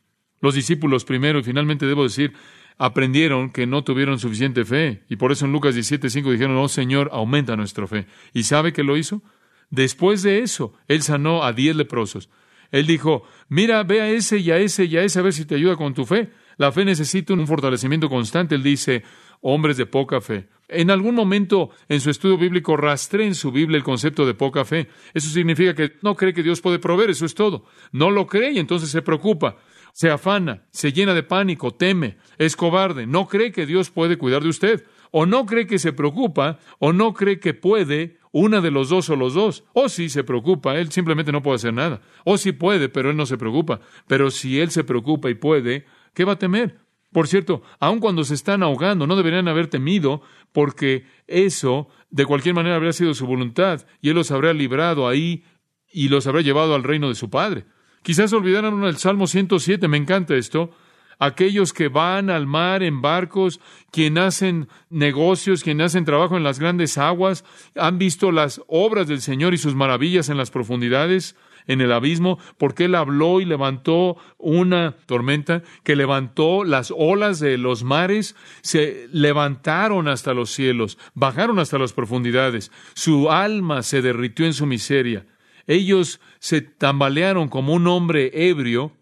Los 0.43 0.55
discípulos 0.55 1.05
primero, 1.05 1.39
y 1.39 1.43
finalmente 1.43 1.85
debo 1.85 2.03
decir, 2.03 2.33
aprendieron 2.77 3.49
que 3.49 3.65
no 3.65 3.85
tuvieron 3.85 4.19
suficiente 4.19 4.65
fe. 4.65 5.03
Y 5.07 5.15
por 5.15 5.31
eso 5.31 5.45
en 5.45 5.53
Lucas 5.53 5.73
17:5 5.73 6.31
dijeron, 6.33 6.57
oh 6.57 6.67
Señor, 6.67 7.09
aumenta 7.13 7.55
nuestra 7.55 7.87
fe. 7.87 8.07
¿Y 8.33 8.43
sabe 8.43 8.73
qué 8.73 8.83
lo 8.83 8.97
hizo? 8.97 9.21
Después 9.69 10.21
de 10.21 10.39
eso, 10.39 10.73
Él 10.89 11.01
sanó 11.01 11.45
a 11.45 11.53
diez 11.53 11.77
leprosos. 11.77 12.29
Él 12.71 12.85
dijo, 12.85 13.23
mira, 13.47 13.83
ve 13.83 14.01
a 14.01 14.09
ese 14.09 14.37
y 14.39 14.51
a 14.51 14.57
ese 14.57 14.83
y 14.83 14.97
a 14.97 15.03
ese 15.03 15.19
a 15.19 15.21
ver 15.21 15.31
si 15.31 15.45
te 15.45 15.55
ayuda 15.55 15.77
con 15.77 15.93
tu 15.93 16.05
fe. 16.05 16.29
La 16.57 16.73
fe 16.73 16.83
necesita 16.83 17.33
un 17.33 17.47
fortalecimiento 17.47 18.09
constante. 18.09 18.55
Él 18.55 18.63
dice, 18.63 19.01
hombres 19.39 19.77
de 19.77 19.85
poca 19.85 20.19
fe. 20.19 20.49
En 20.67 20.91
algún 20.91 21.15
momento 21.15 21.69
en 21.87 22.01
su 22.01 22.09
estudio 22.09 22.37
bíblico 22.37 22.75
rastré 22.75 23.25
en 23.25 23.35
su 23.35 23.49
Biblia 23.53 23.77
el 23.77 23.83
concepto 23.83 24.25
de 24.25 24.33
poca 24.33 24.65
fe. 24.65 24.89
Eso 25.13 25.29
significa 25.29 25.73
que 25.73 25.93
no 26.01 26.15
cree 26.15 26.33
que 26.33 26.43
Dios 26.43 26.59
puede 26.59 26.79
proveer, 26.79 27.11
eso 27.11 27.25
es 27.25 27.33
todo. 27.33 27.63
No 27.93 28.11
lo 28.11 28.27
cree 28.27 28.51
y 28.51 28.59
entonces 28.59 28.89
se 28.89 29.01
preocupa 29.01 29.55
se 29.93 30.09
afana, 30.09 30.65
se 30.71 30.91
llena 30.91 31.13
de 31.13 31.23
pánico, 31.23 31.71
teme, 31.71 32.17
es 32.39 32.55
cobarde, 32.55 33.05
no 33.07 33.27
cree 33.27 33.51
que 33.51 33.67
Dios 33.67 33.91
puede 33.91 34.17
cuidar 34.17 34.41
de 34.41 34.49
usted, 34.49 34.85
o 35.11 35.27
no 35.27 35.45
cree 35.45 35.67
que 35.67 35.77
se 35.77 35.93
preocupa, 35.93 36.59
o 36.79 36.91
no 36.91 37.13
cree 37.13 37.39
que 37.39 37.53
puede, 37.53 38.17
una 38.31 38.59
de 38.59 38.71
los 38.71 38.89
dos 38.89 39.11
o 39.11 39.15
los 39.15 39.35
dos. 39.35 39.63
O 39.73 39.87
si 39.87 40.09
se 40.09 40.23
preocupa, 40.23 40.75
él 40.79 40.91
simplemente 40.91 41.31
no 41.31 41.43
puede 41.43 41.57
hacer 41.57 41.73
nada. 41.73 42.01
O 42.25 42.39
si 42.39 42.51
puede, 42.51 42.89
pero 42.89 43.11
él 43.11 43.15
no 43.15 43.27
se 43.27 43.37
preocupa. 43.37 43.79
Pero 44.07 44.31
si 44.31 44.59
él 44.59 44.71
se 44.71 44.83
preocupa 44.83 45.29
y 45.29 45.35
puede, 45.35 45.85
¿qué 46.15 46.25
va 46.25 46.33
a 46.33 46.39
temer? 46.39 46.79
Por 47.11 47.27
cierto, 47.27 47.61
aun 47.79 47.99
cuando 47.99 48.23
se 48.23 48.33
están 48.33 48.63
ahogando, 48.63 49.05
no 49.05 49.15
deberían 49.15 49.47
haber 49.47 49.67
temido, 49.67 50.23
porque 50.51 51.05
eso, 51.27 51.87
de 52.09 52.25
cualquier 52.25 52.55
manera, 52.55 52.75
habría 52.75 52.93
sido 52.93 53.13
su 53.13 53.27
voluntad, 53.27 53.85
y 54.01 54.09
él 54.09 54.15
los 54.15 54.31
habría 54.31 54.53
librado 54.53 55.07
ahí 55.07 55.43
y 55.91 56.09
los 56.09 56.25
habría 56.25 56.41
llevado 56.41 56.73
al 56.73 56.81
reino 56.81 57.09
de 57.09 57.15
su 57.15 57.29
Padre. 57.29 57.65
Quizás 58.03 58.33
olvidaron 58.33 58.83
el 58.83 58.97
Salmo 58.97 59.27
107, 59.27 59.87
me 59.87 59.97
encanta 59.97 60.35
esto. 60.35 60.71
Aquellos 61.19 61.71
que 61.71 61.87
van 61.87 62.29
al 62.29 62.47
mar 62.47 62.83
en 62.83 63.01
barcos, 63.01 63.61
quienes 63.91 64.23
hacen 64.25 64.67
negocios, 64.89 65.63
quienes 65.63 65.87
hacen 65.87 66.03
trabajo 66.03 66.35
en 66.35 66.43
las 66.43 66.59
grandes 66.59 66.97
aguas, 66.97 67.45
han 67.75 67.97
visto 67.97 68.33
las 68.33 68.61
obras 68.67 69.07
del 69.07 69.21
Señor 69.21 69.53
y 69.53 69.57
sus 69.57 69.73
maravillas 69.73 70.27
en 70.27 70.35
las 70.35 70.51
profundidades, 70.51 71.37
en 71.65 71.79
el 71.79 71.93
abismo, 71.93 72.39
porque 72.57 72.85
Él 72.85 72.95
habló 72.95 73.39
y 73.39 73.45
levantó 73.45 74.17
una 74.37 74.97
tormenta 75.05 75.63
que 75.83 75.95
levantó 75.95 76.65
las 76.65 76.93
olas 76.93 77.39
de 77.39 77.57
los 77.57 77.85
mares, 77.85 78.35
se 78.61 79.07
levantaron 79.13 80.09
hasta 80.09 80.33
los 80.33 80.49
cielos, 80.49 80.97
bajaron 81.13 81.57
hasta 81.57 81.77
las 81.77 81.93
profundidades, 81.93 82.69
su 82.95 83.31
alma 83.31 83.81
se 83.81 84.01
derritió 84.01 84.45
en 84.45 84.53
su 84.53 84.65
miseria 84.65 85.25
ellos 85.67 86.19
se 86.39 86.61
tambalearon 86.61 87.47
como 87.49 87.73
un 87.73 87.87
hombre 87.87 88.31
ebrio, 88.49 88.93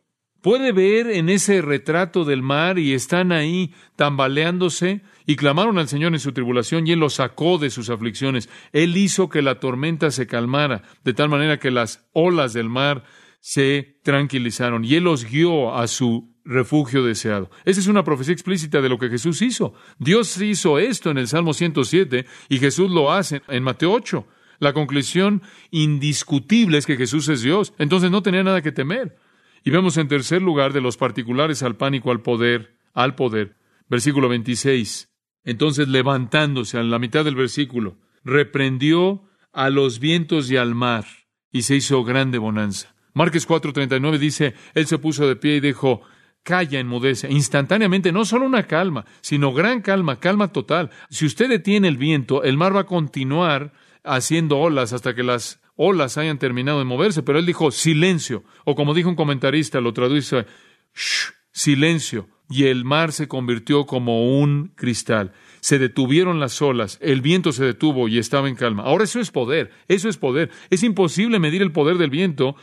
puede 0.41 0.71
ver 0.71 1.07
en 1.07 1.29
ese 1.29 1.61
retrato 1.61 2.25
del 2.25 2.41
mar 2.41 2.79
y 2.79 2.93
están 2.93 3.31
ahí 3.31 3.73
tambaleándose 3.95 5.01
y 5.25 5.35
clamaron 5.35 5.77
al 5.77 5.87
Señor 5.87 6.13
en 6.13 6.19
su 6.19 6.31
tribulación 6.33 6.87
y 6.87 6.91
Él 6.91 6.99
los 6.99 7.15
sacó 7.15 7.57
de 7.57 7.69
sus 7.69 7.89
aflicciones. 7.89 8.49
Él 8.73 8.97
hizo 8.97 9.29
que 9.29 9.41
la 9.41 9.59
tormenta 9.59 10.11
se 10.11 10.27
calmara, 10.27 10.83
de 11.03 11.13
tal 11.13 11.29
manera 11.29 11.59
que 11.59 11.71
las 11.71 12.07
olas 12.13 12.53
del 12.53 12.69
mar 12.69 13.03
se 13.39 13.99
tranquilizaron 14.03 14.83
y 14.85 14.95
Él 14.95 15.03
los 15.03 15.25
guió 15.25 15.75
a 15.75 15.87
su 15.87 16.31
refugio 16.43 17.03
deseado. 17.03 17.49
Esa 17.65 17.79
es 17.79 17.87
una 17.87 18.03
profecía 18.03 18.33
explícita 18.33 18.81
de 18.81 18.89
lo 18.89 18.97
que 18.97 19.09
Jesús 19.09 19.41
hizo. 19.41 19.73
Dios 19.99 20.39
hizo 20.41 20.79
esto 20.79 21.11
en 21.11 21.17
el 21.17 21.27
Salmo 21.27 21.53
107 21.53 22.25
y 22.49 22.59
Jesús 22.59 22.89
lo 22.89 23.11
hace 23.11 23.41
en 23.47 23.63
Mateo 23.63 23.91
8. 23.91 24.27
La 24.61 24.73
conclusión 24.73 25.41
indiscutible 25.71 26.77
es 26.77 26.85
que 26.85 26.95
Jesús 26.95 27.27
es 27.29 27.41
Dios. 27.41 27.73
Entonces 27.79 28.11
no 28.11 28.21
tenía 28.21 28.43
nada 28.43 28.61
que 28.61 28.71
temer. 28.71 29.17
Y 29.63 29.71
vemos 29.71 29.97
en 29.97 30.07
tercer 30.07 30.43
lugar 30.43 30.71
de 30.71 30.81
los 30.81 30.97
particulares 30.97 31.63
al 31.63 31.77
pánico 31.77 32.11
al 32.11 32.21
poder, 32.21 32.77
al 32.93 33.15
poder. 33.15 33.55
Versículo 33.89 34.29
26. 34.29 35.09
Entonces 35.45 35.87
levantándose 35.87 36.77
a 36.77 36.83
la 36.83 36.99
mitad 36.99 37.25
del 37.25 37.33
versículo, 37.33 37.97
reprendió 38.23 39.23
a 39.51 39.71
los 39.71 39.99
vientos 39.99 40.51
y 40.51 40.57
al 40.57 40.75
mar, 40.75 41.05
y 41.51 41.63
se 41.63 41.75
hizo 41.75 42.03
grande 42.03 42.37
bonanza. 42.37 42.93
Marques 43.15 43.47
4:39 43.47 44.19
dice, 44.19 44.53
Él 44.75 44.85
se 44.85 44.99
puso 44.99 45.27
de 45.27 45.37
pie 45.37 45.55
y 45.55 45.59
dijo, 45.59 46.01
calla, 46.43 46.79
enmudece. 46.79 47.31
Instantáneamente, 47.31 48.11
no 48.11 48.25
solo 48.25 48.45
una 48.45 48.67
calma, 48.67 49.05
sino 49.21 49.53
gran 49.53 49.81
calma, 49.81 50.19
calma 50.19 50.49
total. 50.49 50.91
Si 51.09 51.25
usted 51.25 51.49
detiene 51.49 51.87
el 51.87 51.97
viento, 51.97 52.43
el 52.43 52.57
mar 52.57 52.75
va 52.75 52.81
a 52.81 52.85
continuar 52.85 53.73
haciendo 54.03 54.59
olas 54.59 54.93
hasta 54.93 55.13
que 55.13 55.23
las 55.23 55.61
olas 55.75 56.17
hayan 56.17 56.39
terminado 56.39 56.79
de 56.79 56.85
moverse. 56.85 57.23
Pero 57.23 57.39
él 57.39 57.45
dijo, 57.45 57.71
silencio. 57.71 58.43
O 58.65 58.75
como 58.75 58.93
dijo 58.93 59.09
un 59.09 59.15
comentarista, 59.15 59.81
lo 59.81 59.93
traduce, 59.93 60.45
Shh, 60.93 61.31
silencio 61.51 62.27
y 62.51 62.65
el 62.65 62.83
mar 62.83 63.13
se 63.13 63.27
convirtió 63.27 63.85
como 63.85 64.39
un 64.39 64.73
cristal. 64.75 65.31
Se 65.61 65.79
detuvieron 65.79 66.39
las 66.39 66.61
olas, 66.61 66.97
el 67.01 67.21
viento 67.21 67.51
se 67.53 67.63
detuvo 67.63 68.07
y 68.07 68.17
estaba 68.17 68.49
en 68.49 68.55
calma. 68.55 68.83
Ahora 68.83 69.05
eso 69.05 69.19
es 69.19 69.31
poder, 69.31 69.71
eso 69.87 70.09
es 70.09 70.17
poder. 70.17 70.51
Es 70.69 70.83
imposible 70.83 71.39
medir 71.39 71.61
el 71.61 71.71
poder 71.71 71.97
del 71.97 72.09
viento 72.09 72.55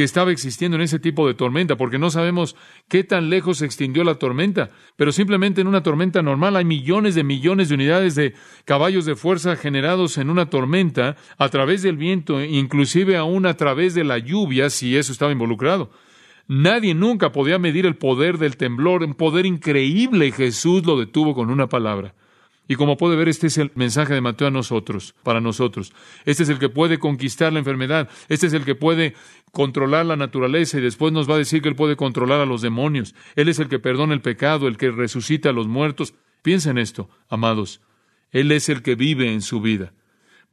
que 0.00 0.04
estaba 0.04 0.32
existiendo 0.32 0.78
en 0.78 0.80
ese 0.80 0.98
tipo 0.98 1.28
de 1.28 1.34
tormenta, 1.34 1.76
porque 1.76 1.98
no 1.98 2.08
sabemos 2.08 2.56
qué 2.88 3.04
tan 3.04 3.28
lejos 3.28 3.58
se 3.58 3.66
extinguió 3.66 4.02
la 4.02 4.14
tormenta, 4.14 4.70
pero 4.96 5.12
simplemente 5.12 5.60
en 5.60 5.66
una 5.66 5.82
tormenta 5.82 6.22
normal 6.22 6.56
hay 6.56 6.64
millones 6.64 7.14
de 7.14 7.22
millones 7.22 7.68
de 7.68 7.74
unidades 7.74 8.14
de 8.14 8.32
caballos 8.64 9.04
de 9.04 9.14
fuerza 9.14 9.56
generados 9.56 10.16
en 10.16 10.30
una 10.30 10.48
tormenta 10.48 11.16
a 11.36 11.50
través 11.50 11.82
del 11.82 11.98
viento, 11.98 12.42
inclusive 12.42 13.18
aún 13.18 13.44
a 13.44 13.58
través 13.58 13.92
de 13.92 14.04
la 14.04 14.16
lluvia, 14.16 14.70
si 14.70 14.96
eso 14.96 15.12
estaba 15.12 15.32
involucrado. 15.32 15.90
Nadie 16.48 16.94
nunca 16.94 17.30
podía 17.30 17.58
medir 17.58 17.84
el 17.84 17.96
poder 17.96 18.38
del 18.38 18.56
temblor, 18.56 19.02
un 19.02 19.12
poder 19.12 19.44
increíble, 19.44 20.28
y 20.28 20.32
Jesús 20.32 20.82
lo 20.86 20.98
detuvo 20.98 21.34
con 21.34 21.50
una 21.50 21.68
palabra. 21.68 22.14
Y 22.70 22.76
como 22.76 22.96
puede 22.96 23.16
ver, 23.16 23.28
este 23.28 23.48
es 23.48 23.58
el 23.58 23.72
mensaje 23.74 24.14
de 24.14 24.20
Mateo 24.20 24.46
a 24.46 24.52
nosotros, 24.52 25.16
para 25.24 25.40
nosotros. 25.40 25.92
Este 26.24 26.44
es 26.44 26.48
el 26.50 26.60
que 26.60 26.68
puede 26.68 27.00
conquistar 27.00 27.52
la 27.52 27.58
enfermedad, 27.58 28.08
este 28.28 28.46
es 28.46 28.52
el 28.52 28.64
que 28.64 28.76
puede 28.76 29.14
controlar 29.50 30.06
la 30.06 30.16
naturaleza 30.16 30.78
y 30.78 30.82
después 30.82 31.12
nos 31.12 31.28
va 31.28 31.34
a 31.34 31.38
decir 31.38 31.62
que 31.62 31.68
él 31.68 31.76
puede 31.76 31.96
controlar 31.96 32.40
a 32.40 32.46
los 32.46 32.62
demonios. 32.62 33.14
Él 33.36 33.48
es 33.48 33.58
el 33.58 33.68
que 33.68 33.78
perdona 33.78 34.14
el 34.14 34.20
pecado, 34.20 34.68
el 34.68 34.76
que 34.76 34.90
resucita 34.90 35.50
a 35.50 35.52
los 35.52 35.66
muertos. 35.66 36.14
Piensen 36.42 36.78
esto, 36.78 37.08
amados. 37.28 37.80
Él 38.30 38.52
es 38.52 38.68
el 38.68 38.82
que 38.82 38.94
vive 38.94 39.32
en 39.32 39.42
su 39.42 39.60
vida. 39.60 39.92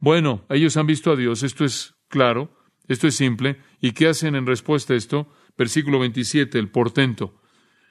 Bueno, 0.00 0.44
ellos 0.48 0.76
han 0.76 0.86
visto 0.86 1.12
a 1.12 1.16
Dios, 1.16 1.42
esto 1.42 1.64
es 1.64 1.94
claro, 2.08 2.56
esto 2.86 3.06
es 3.06 3.16
simple. 3.16 3.58
¿Y 3.80 3.92
qué 3.92 4.08
hacen 4.08 4.34
en 4.34 4.46
respuesta 4.46 4.94
a 4.94 4.96
esto? 4.96 5.32
Versículo 5.56 5.98
27, 5.98 6.58
el 6.58 6.70
portento. 6.70 7.40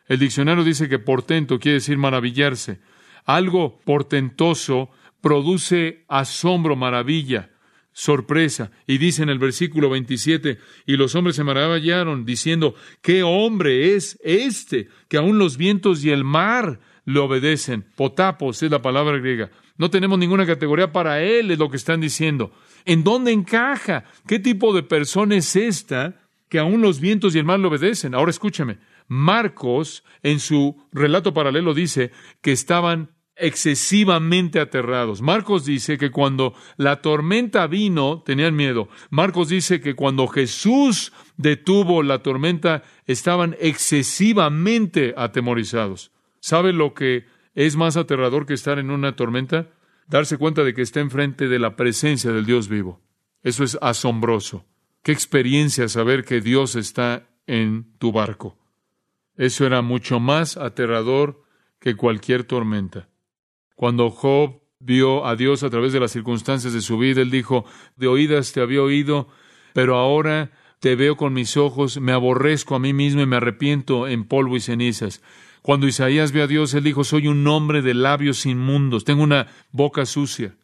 El 0.07 0.19
diccionario 0.19 0.63
dice 0.63 0.87
que 0.87 0.99
portento 0.99 1.59
quiere 1.59 1.75
decir 1.75 1.97
maravillarse. 1.97 2.79
Algo 3.25 3.79
portentoso 3.83 4.89
produce 5.21 6.05
asombro, 6.07 6.75
maravilla, 6.75 7.51
sorpresa. 7.97 8.69
Y 8.85 8.99
dice 8.99 9.23
en 9.23 9.29
el 9.29 9.39
versículo 9.39 9.89
27, 9.89 10.59
y 10.85 10.97
los 10.97 11.15
hombres 11.15 11.35
se 11.35 11.43
maravillaron 11.43 12.25
diciendo, 12.25 12.75
¿qué 13.01 13.23
hombre 13.23 13.95
es 13.95 14.19
este 14.23 14.87
que 15.07 15.17
aun 15.17 15.39
los 15.39 15.57
vientos 15.57 16.05
y 16.05 16.11
el 16.11 16.23
mar 16.23 16.79
le 17.05 17.17
obedecen? 17.17 17.87
Potapos 17.95 18.61
es 18.61 18.69
la 18.69 18.83
palabra 18.83 19.17
griega. 19.17 19.49
No 19.77 19.89
tenemos 19.89 20.19
ninguna 20.19 20.45
categoría 20.45 20.91
para 20.91 21.23
él, 21.23 21.49
es 21.49 21.57
lo 21.57 21.71
que 21.71 21.77
están 21.77 21.99
diciendo. 21.99 22.51
¿En 22.85 23.03
dónde 23.03 23.31
encaja? 23.31 24.03
¿Qué 24.27 24.37
tipo 24.37 24.75
de 24.75 24.83
persona 24.83 25.35
es 25.35 25.55
esta 25.55 26.21
que 26.49 26.59
aún 26.59 26.81
los 26.81 26.99
vientos 26.99 27.35
y 27.35 27.39
el 27.39 27.45
mar 27.45 27.59
le 27.59 27.67
obedecen. 27.67 28.13
Ahora 28.13 28.29
escúcheme, 28.29 28.77
Marcos 29.07 30.03
en 30.21 30.39
su 30.39 30.87
relato 30.91 31.33
paralelo 31.33 31.73
dice 31.73 32.11
que 32.41 32.51
estaban 32.51 33.09
excesivamente 33.39 34.59
aterrados. 34.59 35.21
Marcos 35.21 35.65
dice 35.65 35.97
que 35.97 36.11
cuando 36.11 36.53
la 36.77 37.01
tormenta 37.01 37.67
vino, 37.67 38.23
tenían 38.25 38.55
miedo. 38.55 38.89
Marcos 39.09 39.49
dice 39.49 39.79
que 39.81 39.95
cuando 39.95 40.27
Jesús 40.27 41.13
detuvo 41.37 42.03
la 42.03 42.19
tormenta, 42.19 42.83
estaban 43.05 43.55
excesivamente 43.59 45.13
atemorizados. 45.17 46.11
¿Sabe 46.39 46.73
lo 46.73 46.93
que 46.93 47.25
es 47.55 47.75
más 47.75 47.97
aterrador 47.97 48.45
que 48.45 48.53
estar 48.53 48.79
en 48.79 48.91
una 48.91 49.15
tormenta? 49.15 49.69
Darse 50.07 50.37
cuenta 50.37 50.63
de 50.63 50.73
que 50.73 50.81
está 50.81 50.99
enfrente 50.99 51.47
de 51.47 51.59
la 51.59 51.75
presencia 51.75 52.31
del 52.31 52.45
Dios 52.45 52.69
vivo. 52.69 53.01
Eso 53.43 53.63
es 53.63 53.77
asombroso. 53.81 54.65
Qué 55.03 55.11
experiencia 55.11 55.87
saber 55.87 56.23
que 56.25 56.41
Dios 56.41 56.75
está 56.75 57.27
en 57.45 57.93
tu 57.97 58.11
barco. 58.11 58.57
Eso 59.35 59.65
era 59.65 59.81
mucho 59.81 60.19
más 60.19 60.57
aterrador 60.57 61.43
que 61.79 61.95
cualquier 61.95 62.43
tormenta. 62.43 63.07
Cuando 63.77 64.09
Job 64.09 64.59
vio 64.79 65.27
a 65.27 65.35
Dios 65.35 65.61
a 65.61 65.69
través 65.69 65.93
de 65.93 65.99
las 65.99 66.11
circunstancias 66.11 66.73
de 66.73 66.81
su 66.81 66.97
vida, 66.97 67.21
él 67.21 67.29
dijo, 67.29 67.63
de 67.95 68.07
oídas 68.07 68.51
te 68.51 68.59
había 68.59 68.81
oído, 68.81 69.27
pero 69.73 69.97
ahora 69.97 70.51
te 70.79 70.95
veo 70.95 71.15
con 71.15 71.33
mis 71.33 71.57
ojos, 71.57 72.01
me 72.01 72.11
aborrezco 72.11 72.73
a 72.73 72.79
mí 72.79 72.91
mismo 72.91 73.21
y 73.21 73.27
me 73.27 73.35
arrepiento 73.35 74.07
en 74.07 74.25
polvo 74.25 74.57
y 74.57 74.61
cenizas. 74.61 75.21
Cuando 75.61 75.87
Isaías 75.87 76.31
vio 76.31 76.45
a 76.45 76.47
Dios, 76.47 76.73
él 76.73 76.85
dijo, 76.85 77.03
soy 77.03 77.27
un 77.27 77.45
hombre 77.45 77.83
de 77.83 77.93
labios 77.93 78.47
inmundos, 78.47 79.03
tengo 79.03 79.21
una 79.21 79.45
boca 79.71 80.07
sucia. 80.07 80.55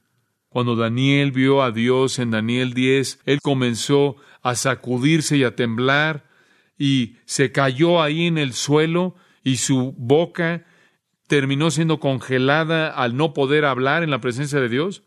Cuando 0.49 0.75
Daniel 0.75 1.31
vio 1.31 1.61
a 1.61 1.69
Dios 1.69 2.17
en 2.17 2.31
Daniel 2.31 2.73
10, 2.73 3.19
él 3.25 3.41
comenzó 3.43 4.15
a 4.41 4.55
sacudirse 4.55 5.37
y 5.37 5.43
a 5.43 5.55
temblar 5.55 6.25
y 6.79 7.17
se 7.25 7.51
cayó 7.51 8.01
ahí 8.01 8.25
en 8.25 8.39
el 8.39 8.53
suelo 8.53 9.13
y 9.43 9.57
su 9.57 9.93
boca 9.99 10.65
terminó 11.27 11.71
siendo 11.71 11.99
congelada 11.99 12.89
al 12.89 13.15
no 13.15 13.33
poder 13.33 13.65
hablar 13.65 14.03
en 14.03 14.11
la 14.11 14.21
presencia 14.21 14.59
de 14.59 14.69
Dios. 14.69 15.03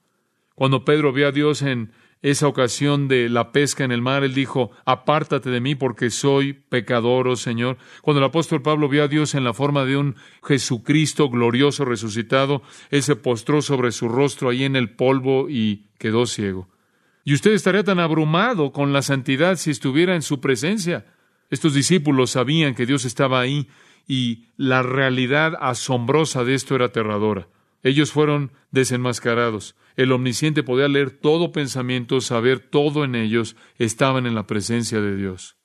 Cuando 0.55 0.85
Pedro 0.85 1.13
vio 1.13 1.29
a 1.29 1.33
Dios 1.33 1.63
en 1.63 1.93
esa 2.23 2.49
ocasión 2.49 3.09
de 3.09 3.29
la 3.29 3.53
pesca 3.53 3.85
en 3.85 3.93
el 3.93 4.01
mar, 4.01 4.25
él 4.25 4.35
dijo, 4.35 4.71
apártate 4.85 5.51
de 5.51 5.61
mí 5.61 5.75
porque 5.75 6.11
soy 6.11 6.55
pecador, 6.55 7.29
oh 7.29 7.37
Señor. 7.37 7.77
Cuando 8.03 8.21
el 8.21 8.27
apóstol 8.27 8.63
Pablo 8.63 8.89
vio 8.89 9.05
a 9.05 9.09
Dios 9.09 9.35
en 9.35 9.45
la 9.45 9.53
forma 9.53 9.85
de 9.85 9.97
un 9.97 10.17
Jesucristo 10.43 11.29
glorioso 11.29 11.85
resucitado, 11.85 12.63
él 12.91 13.03
se 13.03 13.17
postró 13.17 13.63
sobre 13.63 13.93
su 13.93 14.09
rostro 14.09 14.49
ahí 14.49 14.65
en 14.65 14.77
el 14.77 14.91
polvo 14.91 15.49
y 15.51 15.91
quedó 15.99 16.27
ciego. 16.27 16.69
Y 17.25 17.35
usted 17.35 17.53
estaría 17.53 17.85
tan 17.85 17.99
abrumado 17.99 18.73
con 18.73 18.93
la 18.93 19.03
santidad 19.03 19.57
si 19.57 19.71
estuviera 19.71 20.15
en 20.15 20.23
su 20.23 20.41
presencia. 20.41 21.07
Estos 21.51 21.75
discípulos 21.75 22.31
sabían 22.31 22.75
que 22.75 22.87
Dios 22.87 23.05
estaba 23.05 23.41
ahí 23.41 23.69
y 24.07 24.47
la 24.57 24.83
realidad 24.83 25.55
asombrosa 25.61 26.45
de 26.45 26.55
esto 26.55 26.75
era 26.75 26.87
aterradora. 26.87 27.49
Ellos 27.83 28.13
fueron 28.13 28.53
desenmascarados. 28.71 29.77
El 29.97 30.13
omnisciente 30.13 30.63
podía 30.63 30.89
leer 30.89 31.11
todo 31.11 31.53
pensamiento, 31.53 32.21
saber 32.21 32.61
todo 32.61 33.05
en 33.05 33.15
ellos, 33.15 33.57
estaban 33.79 34.27
en 34.27 34.35
la 34.35 34.47
presencia 34.47 35.01
de 35.01 35.17
Dios. 35.17 35.57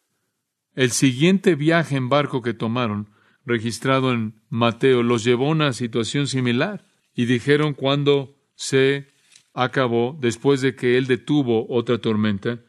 El 0.74 0.92
siguiente 0.92 1.56
viaje 1.56 1.96
en 1.96 2.10
barco 2.10 2.42
que 2.42 2.54
tomaron, 2.54 3.10
registrado 3.46 4.14
en 4.14 4.42
Mateo, 4.50 5.04
los 5.04 5.24
llevó 5.24 5.48
a 5.48 5.52
una 5.52 5.74
situación 5.74 6.28
similar. 6.28 6.86
Y 7.14 7.26
dijeron 7.26 7.74
cuando 7.74 8.38
se 8.56 9.08
acabó, 9.54 10.18
después 10.20 10.62
de 10.62 10.76
que 10.76 10.98
él 10.98 11.08
detuvo 11.08 11.68
otra 11.70 11.98
tormenta, 11.98 12.60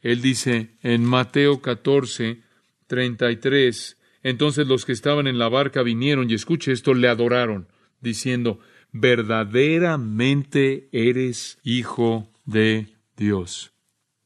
él 0.00 0.22
dice 0.22 0.76
en 0.82 1.04
Mateo 1.04 1.60
14, 1.60 2.42
33, 2.86 3.99
entonces 4.22 4.66
los 4.66 4.84
que 4.84 4.92
estaban 4.92 5.26
en 5.26 5.38
la 5.38 5.48
barca 5.48 5.82
vinieron 5.82 6.30
y 6.30 6.34
escuche 6.34 6.72
esto, 6.72 6.94
le 6.94 7.08
adoraron, 7.08 7.68
diciendo, 8.00 8.60
verdaderamente 8.92 10.88
eres 10.92 11.58
hijo 11.62 12.30
de 12.44 12.94
Dios. 13.16 13.72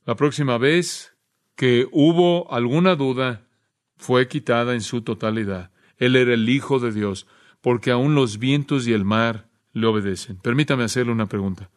La 0.05 0.17
próxima 0.17 0.59
vez 0.59 1.15
que 1.57 1.87
hubo 1.93 2.53
alguna 2.53 2.97
duda, 2.97 3.45
fue 3.97 4.29
quitada 4.29 4.75
en 4.75 4.81
su 4.81 5.03
totalidad. 5.03 5.71
Él 5.97 6.17
era 6.17 6.35
el 6.35 6.49
Hijo 6.49 6.79
de 6.79 6.93
Dios, 6.93 7.27
porque 7.61 7.91
aún 7.91 8.15
los 8.15 8.39
vientos 8.39 8.87
y 8.87 8.93
el 8.93 9.05
mar 9.05 9.49
le 9.73 9.87
obedecen. 9.87 10.37
Permítame 10.37 10.85
hacerle 10.85 11.13
una 11.13 11.27
pregunta. 11.27 11.71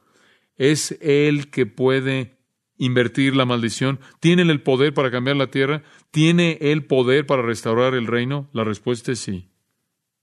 ¿Es 0.58 0.98
Él 1.02 1.50
que 1.50 1.66
puede 1.66 2.37
invertir 2.78 3.36
la 3.36 3.46
maldición? 3.46 4.00
¿Tiene 4.20 4.44
el 4.44 4.62
poder 4.62 4.94
para 4.94 5.12
cambiar 5.12 5.38
la 5.38 5.48
tierra? 5.48 5.84
¿Tiene 6.12 6.58
el 6.62 6.86
poder 6.86 7.26
para 7.26 7.42
restaurar 7.42 7.94
el 7.94 8.08
reino? 8.08 8.50
La 8.54 8.64
respuesta 8.64 9.12
es 9.12 9.20
sí. 9.20 9.50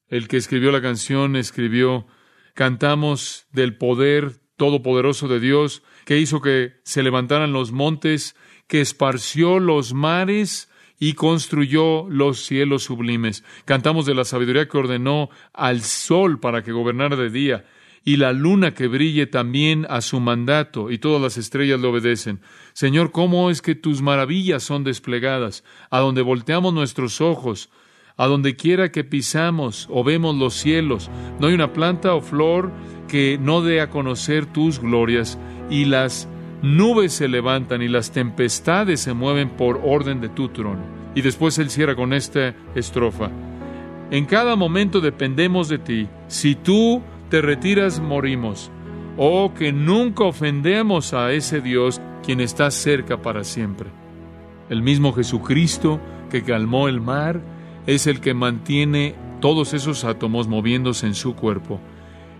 El 0.08 0.28
que 0.28 0.36
escribió 0.36 0.70
la 0.72 0.82
canción 0.82 1.36
escribió 1.36 2.06
Cantamos 2.54 3.46
del 3.52 3.76
poder 3.76 4.36
todopoderoso 4.56 5.26
de 5.26 5.40
Dios, 5.40 5.82
que 6.04 6.18
hizo 6.18 6.40
que 6.40 6.74
se 6.84 7.02
levantaran 7.02 7.52
los 7.52 7.72
montes, 7.72 8.36
que 8.68 8.80
esparció 8.80 9.58
los 9.58 9.92
mares 9.92 10.70
y 10.98 11.14
construyó 11.14 12.08
los 12.08 12.44
cielos 12.44 12.84
sublimes. 12.84 13.44
Cantamos 13.64 14.06
de 14.06 14.14
la 14.14 14.24
sabiduría 14.24 14.68
que 14.68 14.78
ordenó 14.78 15.30
al 15.52 15.82
sol 15.82 16.38
para 16.38 16.62
que 16.62 16.72
gobernara 16.72 17.16
de 17.16 17.30
día, 17.30 17.64
y 18.04 18.18
la 18.18 18.32
luna 18.32 18.74
que 18.74 18.86
brille 18.86 19.26
también 19.26 19.86
a 19.88 20.02
su 20.02 20.20
mandato, 20.20 20.90
y 20.90 20.98
todas 20.98 21.22
las 21.22 21.38
estrellas 21.38 21.80
le 21.80 21.88
obedecen. 21.88 22.40
Señor, 22.74 23.10
¿cómo 23.10 23.48
es 23.48 23.62
que 23.62 23.74
tus 23.74 24.02
maravillas 24.02 24.62
son 24.62 24.84
desplegadas? 24.84 25.64
A 25.90 26.00
donde 26.00 26.20
volteamos 26.20 26.74
nuestros 26.74 27.22
ojos, 27.22 27.70
a 28.16 28.26
donde 28.26 28.56
quiera 28.56 28.92
que 28.92 29.04
pisamos 29.04 29.88
o 29.90 30.04
vemos 30.04 30.36
los 30.36 30.54
cielos, 30.54 31.10
no 31.40 31.46
hay 31.46 31.54
una 31.54 31.72
planta 31.72 32.14
o 32.14 32.20
flor 32.20 32.70
que 33.08 33.38
no 33.40 33.62
dé 33.62 33.80
a 33.80 33.88
conocer 33.88 34.44
tus 34.46 34.80
glorias, 34.80 35.38
y 35.70 35.86
las 35.86 36.28
nubes 36.60 37.14
se 37.14 37.28
levantan 37.28 37.80
y 37.80 37.88
las 37.88 38.12
tempestades 38.12 39.00
se 39.00 39.14
mueven 39.14 39.48
por 39.50 39.80
orden 39.82 40.20
de 40.20 40.28
tu 40.28 40.48
trono. 40.48 40.82
Y 41.14 41.22
después 41.22 41.58
él 41.58 41.70
cierra 41.70 41.94
con 41.94 42.12
esta 42.12 42.54
estrofa. 42.74 43.30
En 44.10 44.26
cada 44.26 44.56
momento 44.56 45.00
dependemos 45.00 45.68
de 45.68 45.78
ti. 45.78 46.08
Si 46.28 46.54
tú 46.54 47.02
te 47.34 47.42
retiras, 47.42 47.98
morimos. 47.98 48.70
Oh, 49.16 49.54
que 49.58 49.72
nunca 49.72 50.22
ofendemos 50.22 51.14
a 51.14 51.32
ese 51.32 51.60
Dios 51.60 52.00
quien 52.24 52.40
está 52.40 52.70
cerca 52.70 53.22
para 53.22 53.42
siempre. 53.42 53.90
El 54.70 54.82
mismo 54.82 55.12
Jesucristo 55.12 56.00
que 56.30 56.44
calmó 56.44 56.86
el 56.86 57.00
mar 57.00 57.40
es 57.88 58.06
el 58.06 58.20
que 58.20 58.34
mantiene 58.34 59.16
todos 59.40 59.74
esos 59.74 60.04
átomos 60.04 60.46
moviéndose 60.46 61.08
en 61.08 61.16
su 61.16 61.34
cuerpo, 61.34 61.80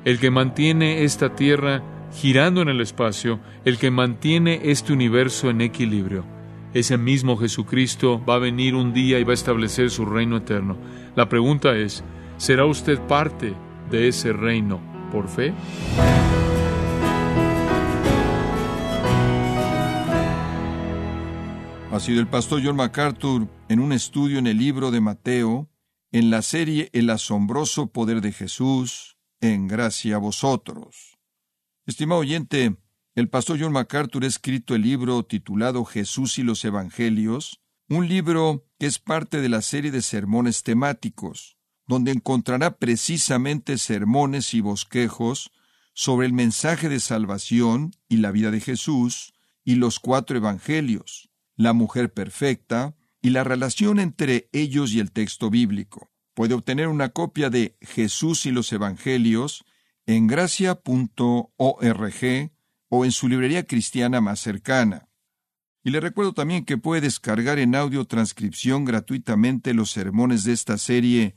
el 0.04 0.20
que 0.20 0.30
mantiene 0.30 1.02
esta 1.02 1.34
tierra 1.34 1.82
girando 2.12 2.62
en 2.62 2.68
el 2.68 2.80
espacio, 2.80 3.40
el 3.64 3.78
que 3.78 3.90
mantiene 3.90 4.60
este 4.62 4.92
universo 4.92 5.50
en 5.50 5.60
equilibrio. 5.60 6.24
Ese 6.72 6.98
mismo 6.98 7.36
Jesucristo 7.36 8.24
va 8.24 8.36
a 8.36 8.38
venir 8.38 8.76
un 8.76 8.92
día 8.92 9.18
y 9.18 9.24
va 9.24 9.32
a 9.32 9.34
establecer 9.34 9.90
su 9.90 10.06
reino 10.06 10.36
eterno. 10.36 10.76
La 11.16 11.28
pregunta 11.28 11.74
es, 11.74 12.04
¿será 12.36 12.64
usted 12.64 13.00
parte 13.08 13.54
de 13.90 14.08
ese 14.08 14.32
reino 14.32 14.80
por 15.10 15.28
fe? 15.28 15.54
Ha 21.94 22.00
sido 22.00 22.20
el 22.20 22.26
pastor 22.26 22.60
John 22.64 22.74
MacArthur 22.74 23.48
en 23.68 23.78
un 23.78 23.92
estudio 23.92 24.40
en 24.40 24.48
el 24.48 24.58
libro 24.58 24.90
de 24.90 25.00
Mateo, 25.00 25.70
en 26.10 26.28
la 26.28 26.42
serie 26.42 26.90
El 26.92 27.08
asombroso 27.08 27.92
poder 27.92 28.20
de 28.20 28.32
Jesús, 28.32 29.16
en 29.40 29.68
gracia 29.68 30.16
a 30.16 30.18
vosotros. 30.18 31.18
Estimado 31.86 32.22
oyente, 32.22 32.76
el 33.14 33.28
pastor 33.28 33.58
John 33.60 33.72
MacArthur 33.72 34.24
ha 34.24 34.26
escrito 34.26 34.74
el 34.74 34.82
libro 34.82 35.22
titulado 35.24 35.84
Jesús 35.84 36.38
y 36.40 36.42
los 36.42 36.64
Evangelios, 36.64 37.60
un 37.88 38.08
libro 38.08 38.66
que 38.80 38.86
es 38.86 38.98
parte 38.98 39.40
de 39.40 39.48
la 39.48 39.62
serie 39.62 39.92
de 39.92 40.02
sermones 40.02 40.64
temáticos, 40.64 41.58
donde 41.86 42.12
encontrará 42.12 42.76
precisamente 42.76 43.78
sermones 43.78 44.54
y 44.54 44.60
bosquejos 44.60 45.50
sobre 45.92 46.26
el 46.26 46.32
mensaje 46.32 46.88
de 46.88 47.00
salvación 47.00 47.94
y 48.08 48.18
la 48.18 48.30
vida 48.30 48.50
de 48.50 48.60
Jesús 48.60 49.34
y 49.64 49.76
los 49.76 50.00
cuatro 50.00 50.36
evangelios, 50.36 51.30
la 51.56 51.72
mujer 51.72 52.12
perfecta 52.12 52.96
y 53.22 53.30
la 53.30 53.44
relación 53.44 54.00
entre 54.00 54.48
ellos 54.52 54.92
y 54.92 55.00
el 55.00 55.12
texto 55.12 55.50
bíblico. 55.50 56.10
Puede 56.34 56.54
obtener 56.54 56.88
una 56.88 57.10
copia 57.10 57.48
de 57.48 57.76
Jesús 57.80 58.44
y 58.44 58.50
los 58.50 58.72
Evangelios 58.72 59.64
en 60.04 60.26
gracia.org 60.26 61.54
o 62.88 63.04
en 63.04 63.12
su 63.12 63.28
librería 63.28 63.64
cristiana 63.66 64.20
más 64.20 64.40
cercana. 64.40 65.08
Y 65.84 65.90
le 65.90 66.00
recuerdo 66.00 66.32
también 66.34 66.64
que 66.64 66.76
puede 66.76 67.02
descargar 67.02 67.58
en 67.58 67.74
audio 67.74 68.04
transcripción 68.04 68.84
gratuitamente 68.84 69.74
los 69.74 69.90
sermones 69.90 70.44
de 70.44 70.52
esta 70.52 70.76
serie 70.76 71.36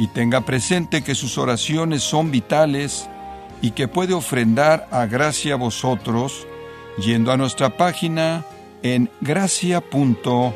Y 0.00 0.06
tenga 0.06 0.40
presente 0.40 1.02
que 1.02 1.14
sus 1.14 1.36
oraciones 1.36 2.02
son 2.02 2.30
vitales 2.30 3.10
y 3.60 3.72
que 3.72 3.86
puede 3.86 4.14
ofrendar 4.14 4.88
a 4.90 5.04
gracia 5.04 5.52
a 5.52 5.58
vosotros 5.58 6.46
yendo 6.96 7.32
a 7.32 7.36
nuestra 7.36 7.76
página 7.76 8.46
en 8.82 9.10
gracia.org. 9.20 10.54